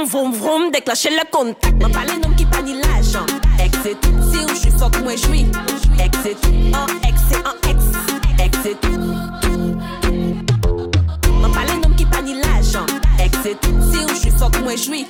Vroom, 0.00 0.08
vroom, 0.08 0.32
vroom, 0.32 0.70
déclencher 0.70 1.10
le 1.10 1.30
contact. 1.30 1.74
M'en 1.82 1.90
parle 1.90 2.08
nom 2.22 2.34
qui 2.34 2.46
pas 2.46 2.62
ni 2.62 2.72
l'argent. 2.74 3.26
Ex 3.62 3.76
et 3.84 3.94
tout, 3.96 4.10
si 4.32 4.38
ou 4.38 4.48
j'suis 4.54 4.70
fuck, 4.70 4.98
moi 5.02 5.14
j'suis. 5.14 5.46
Ex 6.02 6.18
et 6.24 6.34
tout, 6.36 6.48
en 6.74 6.86
ex 7.06 7.20
et 7.32 7.36
en 7.46 7.54
ex. 7.68 7.84
Ex 8.42 8.58
et 8.66 8.76
tout. 8.80 8.88
M'en 11.32 11.50
parle 11.50 11.80
nom 11.82 11.94
qui 11.96 12.06
pas 12.06 12.22
ni 12.22 12.34
tout, 13.60 13.76
si 13.92 14.04
ou 14.04 14.08
j'suis 14.14 14.30
fuck, 14.30 14.58
moi 14.60 14.74
j'suis. 14.74 15.06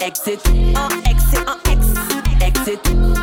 Ex 0.00 0.20
et 0.26 0.36
tout, 0.38 0.50
en 0.76 0.88
ex 1.08 1.22
et 1.34 1.38
en 1.48 1.72
ex. 1.72 1.86
Ex 2.44 2.68
et 2.68 2.76
tout. 2.78 3.21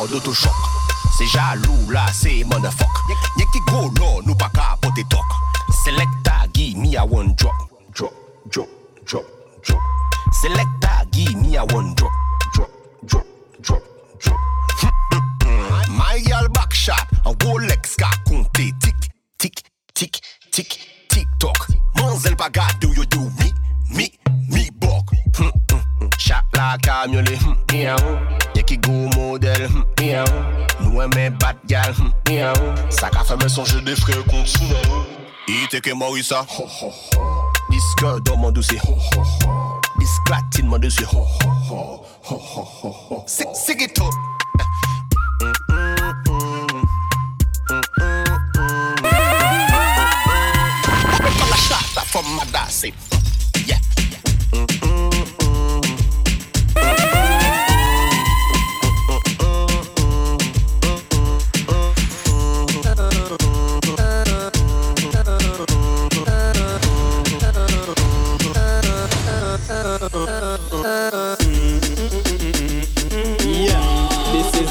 mor 0.00 0.08
d'autochok 0.08 0.54
Se 1.16 1.26
jalou 1.26 1.90
la 1.90 2.06
se 2.12 2.44
motherfuck. 2.44 3.02
Nye 3.36 3.46
ki 3.52 3.60
go 3.68 3.90
non 3.98 4.24
nou 4.24 4.36
pa 4.36 4.48
ka 4.54 4.76
pote 4.80 5.04
tok 5.12 5.40
Selekta 5.82 6.46
gi 6.54 6.72
mi 6.76 6.96
a 6.96 7.04
one 7.04 7.34
drop. 7.36 7.59
Sa 33.60 33.66
ka 33.66 33.72
feme 33.72 33.84
sonje 33.84 33.84
de 33.84 33.94
frè 33.96 34.14
kont 34.30 34.46
sou 34.48 34.64
nan 34.68 35.04
Ite 35.50 35.80
ke 35.84 35.92
Morisa. 35.94 36.46
Diske 37.70 38.20
do 38.24 38.36
man 38.36 38.52
dosi 38.54 38.78
ho, 38.78 38.94
ho, 38.94 39.22
ho. 39.22 39.80
Disklatine 39.98 40.68
man 40.68 40.80
dosi 40.80 41.04
ho, 41.04 41.26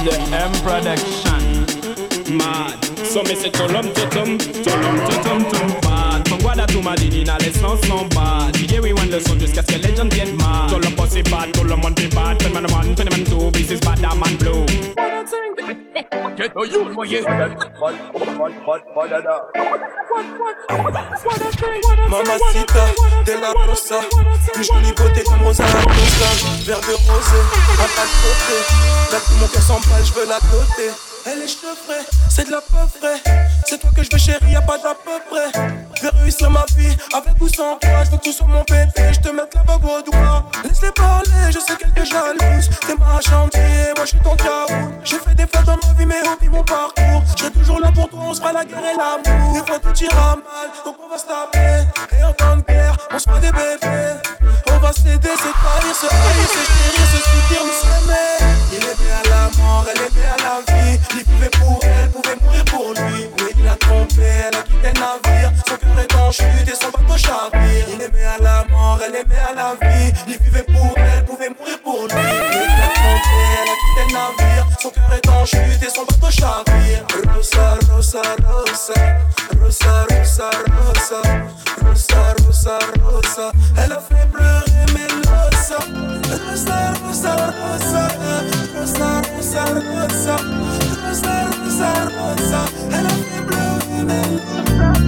The 0.01 0.15
M 0.31 0.51
production. 0.63 2.37
Mad. 2.37 2.81
So 3.05 3.21
me 3.23 3.35
say 3.35 3.49
tolum 3.49 3.91
totum, 3.93 4.37
tolum 4.63 4.97
totum 5.07 5.51
tum 5.51 5.81
bad. 5.81 6.25
From 6.27 6.39
Guadatuma 6.39 6.95
did 6.95 7.27
let's 7.27 7.59
not 7.59 7.83
so 7.83 8.07
bad. 8.07 8.53
DJ 8.53 8.81
we 8.81 8.93
want 8.93 9.11
the 9.11 9.19
sound 9.19 9.41
just 9.41 9.55
ce 9.55 9.61
the 9.63 9.77
legend 9.79 10.11
get 10.11 10.27
viennent 10.27 10.37
mad. 10.37 10.69
Tolum 10.69 10.95
pussy 10.95 11.21
bad, 11.23 11.53
tolum 11.53 11.83
on 11.83 11.93
be 11.95 12.07
bad. 12.07 12.39
Ten 12.39 12.53
man 12.53 12.71
one, 12.71 12.95
ten 12.95 13.09
man 13.09 13.25
two, 13.25 13.51
this 13.51 13.71
is 13.71 13.81
bad, 13.81 13.97
that 13.97 14.15
man 14.15 14.37
blue. 14.37 15.08
Voyez. 16.93 17.21
Mamacita 22.09 22.85
de 23.25 23.33
la 23.33 23.51
rosa 23.51 23.99
Plus 24.53 24.63
jolie 24.63 24.93
beauté 24.93 25.23
comme 25.23 25.41
Rosa 25.43 25.63
Acosta 25.65 26.29
Verre 26.65 26.79
de 26.79 26.93
rosé, 26.93 27.39
à 27.73 27.87
pas 27.95 28.05
de 28.05 28.15
côté. 28.23 28.57
Là 29.11 29.19
tout 29.19 29.33
mon 29.39 29.47
cœur 29.47 29.61
s'emballe, 29.61 30.05
je 30.05 30.13
veux 30.13 30.27
la 30.27 30.39
doter. 30.39 30.91
Elle 31.25 31.41
est 31.41 31.47
cheveux 31.47 31.75
c'est 32.29 32.45
de 32.45 32.51
la 32.51 32.61
peu 32.61 32.87
frais 32.87 33.21
C'est 33.65 33.79
toi 33.79 33.89
que 33.95 34.03
je 34.03 34.09
veux 34.11 34.17
chérie, 34.17 34.51
y'a 34.53 34.61
pas 34.61 34.77
d'à 34.77 34.95
peu 34.95 35.19
près 35.29 35.51
Je 35.99 36.05
vais 36.05 36.17
réussir 36.21 36.49
ma 36.49 36.63
vie, 36.77 36.95
avec 37.13 37.33
ou 37.41 37.49
sans 37.49 37.75
toi 37.75 38.03
Je 38.05 38.11
veux 38.11 38.17
que 38.17 38.23
tu 38.23 38.31
sois 38.31 38.47
mon 38.47 38.63
bébé, 38.63 39.11
je 39.11 39.19
te 39.19 39.35
mette 39.35 39.53
la 39.53 39.63
bague 39.63 39.83
au 39.83 40.01
doigt. 40.01 40.45
Laisse-les 40.63 40.91
parler, 40.91 41.51
je 41.51 41.59
sais 41.59 41.75
qu'elle 41.75 41.91
te 41.91 42.05
jalouse. 42.05 42.69
T'es 42.87 42.95
ma 42.95 43.19
chantier, 43.19 43.91
moi 43.97 44.05
je 44.05 44.09
suis 44.11 44.19
ton 44.19 44.35
caout 44.37 44.93
J'ai 45.03 45.19
fait 45.19 45.35
des 45.35 45.45
fois 45.45 45.61
dans 45.63 45.75
ma 45.75 45.93
vie, 45.97 46.05
mais 46.05 46.25
oublie 46.25 46.47
mon 46.47 46.63
parcours. 46.63 47.21
Je 47.35 47.39
serai 47.41 47.51
toujours 47.51 47.81
là 47.81 47.91
pour 47.91 48.07
toi, 48.07 48.19
on 48.29 48.33
sera 48.33 48.53
la 48.53 48.63
guerre 48.63 48.79
et 48.79 48.95
l'amour. 48.95 49.53
Des 49.53 49.67
fois 49.67 49.79
tout 49.79 50.03
ira 50.03 50.35
mal, 50.37 50.69
donc 50.85 50.95
on 51.03 51.09
va 51.09 51.17
se 51.17 51.25
taper. 51.25 52.17
Et 52.17 52.23
en 52.23 52.31
temps 52.31 52.55
de 52.55 52.61
guerre, 52.61 52.95
on 53.11 53.19
sera 53.19 53.39
des 53.39 53.51
bébés 53.51 54.38
On 54.67 54.77
va 54.79 54.91
s'aider, 54.93 55.35
se 55.35 55.51
trahir, 55.59 55.95
se 55.95 56.07
haïr, 56.07 56.47
se 56.47 56.63
chérir, 56.71 57.05
se 57.13 57.19
soutenir, 57.29 57.61
nous 57.65 57.77
s'aimer. 57.81 58.59
Il 58.73 58.79
bien 58.79 59.17
à 59.23 59.29
la 59.29 59.61
mort, 59.61 59.85
elle 59.89 60.11
bien 60.13 60.33
à 60.33 60.43
la 60.43 60.73
vie. 60.73 60.99
Il 61.15 61.25
pouvait 61.25 61.49
pour 61.49 61.79
elle, 61.83 62.09
pouvait 62.09 62.35
mourir 62.41 62.65
pour 62.65 62.93
lui. 62.93 63.27
Oui, 63.39 63.53
il 63.59 63.67
a 63.67 63.75
trompé, 63.75 64.21
elle 64.21 64.55
a 64.55 64.61
quitté 64.63 64.91
le 64.93 64.99
navire. 64.99 65.51
Son 65.67 65.75
cœur 65.77 65.99
est 65.99 66.15
en 66.15 66.31
chute 66.31 66.67
et 66.67 66.75
son 66.75 66.91
bateau 66.91 67.17
chavire. 67.17 67.85
Il 67.93 68.01
aimait 68.01 68.25
à 68.25 68.41
la 68.41 68.65
mort, 68.69 68.99
elle 69.05 69.15
aimait 69.15 69.43
à 69.49 69.53
la 69.53 69.75
vie. 69.81 70.13
Il 70.27 70.37
vivait 70.37 70.63
pour 70.63 70.93
elle, 70.97 71.25
pouvait 71.25 71.49
mourir 71.49 71.79
pour 71.83 72.07
lui 72.07 72.98
elle 73.61 73.69
a 73.69 73.75
quitté 73.81 74.03
le 74.07 74.13
navire. 74.13 74.65
Son 74.81 74.89
cœur 74.89 75.13
est 75.13 75.29
en 75.29 75.45
chute 75.45 75.83
et 75.83 75.89
son 75.89 76.05
bateau 76.05 76.31
chavire. 76.31 77.05
Rosa, 77.35 77.77
Rosa, 77.93 78.21
Rosa 78.47 78.93
Rosa, 79.61 80.05
Rosa, 80.09 80.49
Rosa 80.85 81.21
Rosa, 81.85 82.33
Rosa, 82.45 82.79
Rosa 83.03 83.51
Elle 83.77 83.91
a 83.91 83.99
fait 83.99 84.27
pleurer 84.31 84.85
Melosa 84.93 85.79
Rosa, 86.47 86.93
Rosa, 87.05 87.35
Rosa 87.67 88.07
Rosa, 88.07 88.07
Rosa, 88.75 89.21
Rosa 89.35 89.63
Rosa, 89.75 90.35
Rosa, 91.05 91.91
Rosa 92.19 92.61
Elle 92.91 93.05
a 93.05 93.09
fait 93.09 93.45
pleurer 93.45 94.03
Melosa 94.05 94.98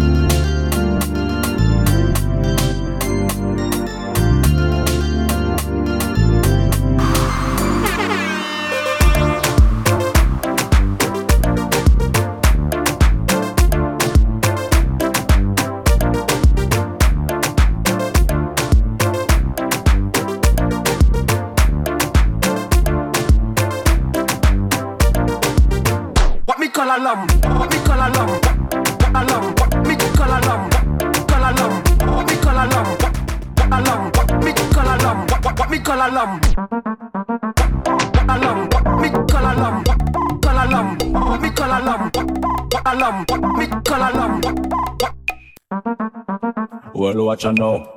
Well, 47.13 47.25
watch 47.25 47.45
out 47.45 47.55
now. 47.57 47.87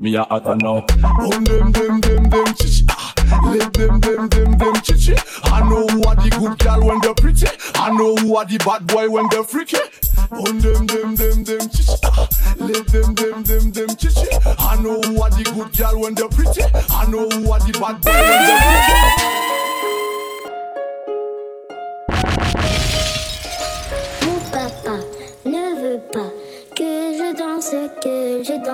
Me 0.00 0.14
a 0.16 0.24
hotter 0.24 0.56
now. 0.56 0.80
Boom 1.20 1.44
them 1.44 1.72
them 1.72 2.00
them 2.00 2.24
them 2.30 2.54
chichi. 2.54 2.84
Ah, 2.90 3.14
Let 3.46 3.72
them 3.74 4.00
them 4.00 4.28
them 4.28 4.52
them 4.58 4.74
chichi. 4.82 5.14
I 5.44 5.60
know 5.68 5.86
who 5.86 6.02
are 6.04 6.16
the 6.16 6.30
good 6.38 6.58
girl 6.58 6.84
when 6.86 7.00
they're 7.00 7.14
pretty. 7.14 7.46
I 7.74 7.90
know 7.96 8.14
who 8.16 8.36
are 8.36 8.44
the 8.44 8.58
bad 8.58 8.86
boy 8.86 9.08
when 9.08 9.26
they're 9.30 9.44
freaky. 9.44 9.78
Boom 10.30 10.58
them 10.60 10.86
them 10.86 11.14
them 11.16 11.44
them 11.44 11.68
chichi. 11.70 11.94
Ah, 12.04 12.28
Let 12.58 12.86
them 12.88 13.14
them 13.14 13.42
them 13.44 13.70
them 13.72 13.88
chichi. 13.96 14.26
I 14.44 14.76
know 14.82 15.00
who 15.00 15.22
are 15.22 15.30
the 15.30 15.44
good 15.54 15.76
girl 15.76 16.00
when 16.00 16.14
they're 16.14 16.28
pretty. 16.28 16.62
I 16.90 17.06
know 17.06 17.28
who 17.28 17.50
are 17.52 17.60
the 17.60 17.72
bad 17.78 18.00
boy 18.02 18.12
when 18.12 18.46
they're 18.46 18.60
freaky. 18.66 19.45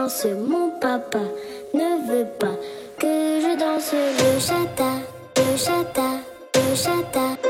Mon 0.03 0.71
papa 0.81 1.21
ne 1.75 2.09
veut 2.09 2.27
pas 2.41 2.57
que 2.99 3.07
je 3.07 3.57
danse 3.57 3.93
le 3.93 4.41
chata, 4.41 4.99
le 5.37 5.57
chata, 5.57 6.19
le 6.57 6.75
chata. 6.75 7.42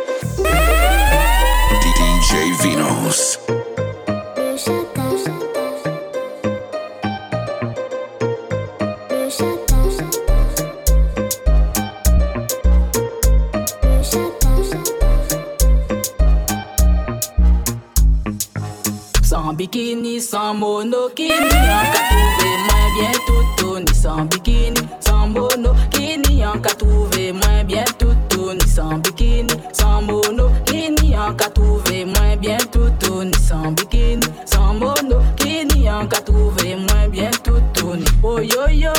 Sans 20.33 20.55
monokini, 20.55 21.29
en 21.31 21.85
cas 21.93 22.05
trouvé 22.09 22.49
moins 22.65 22.89
bien 22.97 23.13
tout 23.59 23.79
ni 23.81 23.95
sans 23.95 24.25
bikini, 24.25 24.81
sans 24.99 25.29
monokini, 25.29 26.47
en 26.47 26.59
cas 26.59 26.75
trouvé 26.75 27.33
moins 27.33 27.65
bien 27.65 27.85
tout 27.99 28.17
ni 28.55 28.67
sans 28.67 28.97
bikini, 28.97 29.53
sans 29.75 30.01
monokini, 30.01 31.19
en 31.19 31.35
cas 31.35 31.51
trouvé 31.51 32.07
moins 32.07 32.37
bien 32.41 32.57
tout 32.73 33.25
ni 33.25 33.35
sans 33.35 33.73
bikini, 33.73 34.27
sans 34.47 34.73
monokini, 34.73 35.91
en 35.91 36.07
cas 36.07 36.23
trouvé 36.23 36.77
moins 36.77 37.09
bien 37.11 37.31
tout 37.45 37.61
ni 37.95 38.05
oh 38.23 38.41
yo 38.41 38.69
yo. 38.71 38.93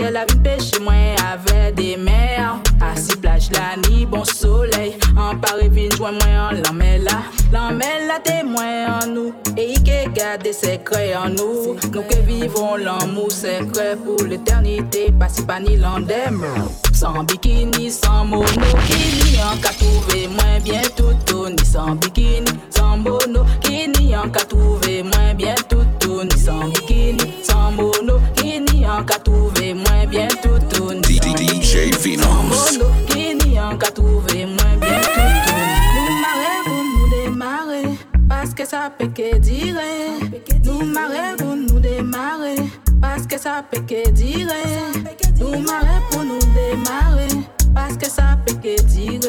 La 0.00 0.26
vie, 0.26 0.36
pêcher 0.44 0.80
moins 0.80 1.14
avec 1.32 1.74
des 1.76 1.96
mers. 1.96 2.56
Assis 2.78 3.16
plage 3.16 3.48
la 3.52 3.74
nuit, 3.88 4.04
bon 4.04 4.22
soleil. 4.22 4.98
En 5.16 5.34
Paris, 5.38 5.70
vine, 5.70 5.90
joint 5.92 6.12
moins 6.12 6.48
en 6.48 6.52
l'emmène 6.52 7.04
là. 7.04 7.22
L'emmène 7.50 8.06
là, 8.06 8.18
témoin 8.22 9.00
en 9.00 9.06
nous. 9.06 9.32
Et 10.28 10.30
il 10.30 10.36
que 10.36 10.42
garde 10.42 10.42
des 10.42 10.52
secrets 10.52 11.14
en 11.14 11.28
nous. 11.30 11.76
Nous 11.92 12.02
que 12.02 12.20
vivons 12.26 12.76
l'amour 12.76 13.30
secret 13.30 13.96
pour 13.96 14.26
l'éternité. 14.26 15.12
Pas 15.18 15.28
si 15.28 15.42
pas 15.42 15.60
ni 15.60 15.76
l'endem. 15.76 16.44
Sans 16.92 17.24
bikini, 17.24 17.90
sans 17.90 18.24
monokini. 18.26 19.38
En 19.42 19.56
cas 19.58 19.72
trouvé 19.72 20.28
moins 20.28 20.60
bien 20.62 20.82
tout 20.96 21.48
ni 21.48 21.64
sans 21.64 21.94
bikini. 21.94 22.50
Sans 22.70 22.96
monokini, 22.98 24.16
en 24.16 24.28
cas 24.28 24.44
trouvé 24.44 25.02
moins 25.02 25.34
bien 25.34 25.54
tout 25.68 25.84
ni 26.24 26.38
sans 26.38 26.68
bikini. 26.68 27.32
Sans 27.42 27.70
monokini, 27.72 28.86
en 28.86 29.04
cas 29.04 29.18
trouvé 29.18 29.74
moins 29.74 30.06
bien 30.08 30.28
tout 30.42 30.92
ni 30.92 31.16
sans 31.16 31.36
DJ 31.36 31.94
Vinos. 32.02 32.78
monokini, 32.78 33.60
en 33.60 33.76
cas 33.76 33.90
trouvé 33.90 34.44
moins 34.46 34.57
Ça 38.64 38.90
peut 38.98 39.06
que 39.06 39.38
dire. 39.38 39.76
Pour 41.38 41.56
nous 41.56 41.78
démarrer. 41.80 42.56
Parce 43.00 43.26
que 43.26 43.38
ça 43.38 43.64
peut 43.70 43.80
que 43.80 44.10
dire. 44.10 44.48
Pour 45.38 46.24
nous 46.24 46.38
démarrer. 46.54 47.28
Parce 47.74 47.96
que 47.96 48.10
ça 48.10 48.36
peut 48.44 48.54
que 48.54 48.82
dire. 48.82 49.20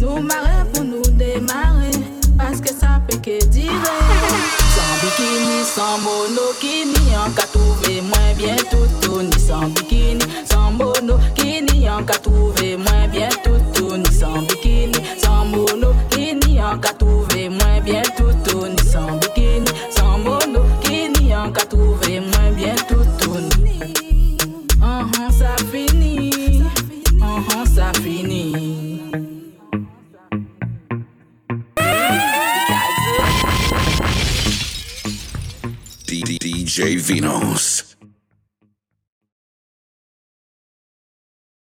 Pour 0.00 0.84
nous 0.84 1.02
démarrer. 1.12 1.90
Parce 2.36 2.60
que 2.60 2.68
ça 2.68 3.00
peut 3.06 3.18
que 3.18 3.44
dire. 3.46 3.70
Sans 4.74 4.94
bikini, 5.02 5.64
sans 5.64 5.98
monokini, 5.98 7.16
en 7.16 7.30
cas 7.30 7.46
trouvé 7.52 8.00
moins 8.00 8.34
bien 8.36 8.56
tout 8.70 9.22
ni 9.22 9.38
sans 9.38 9.68
bikini, 9.68 10.24
sans 10.50 10.72
monokini, 10.72 11.88
en 11.90 12.02
cas 12.02 12.18
trouvé 12.18 12.76
moins 12.76 13.08
bien 13.10 13.28
tout 13.44 13.96
ni 13.96 14.12
sans 14.14 14.42
bikini, 14.42 14.92
sans 15.22 15.44
monokini, 15.44 16.60
en 16.62 16.78
cas 16.78 16.92
trouvé 16.92 17.27
J. 36.78 36.96
Vinos. 36.96 37.87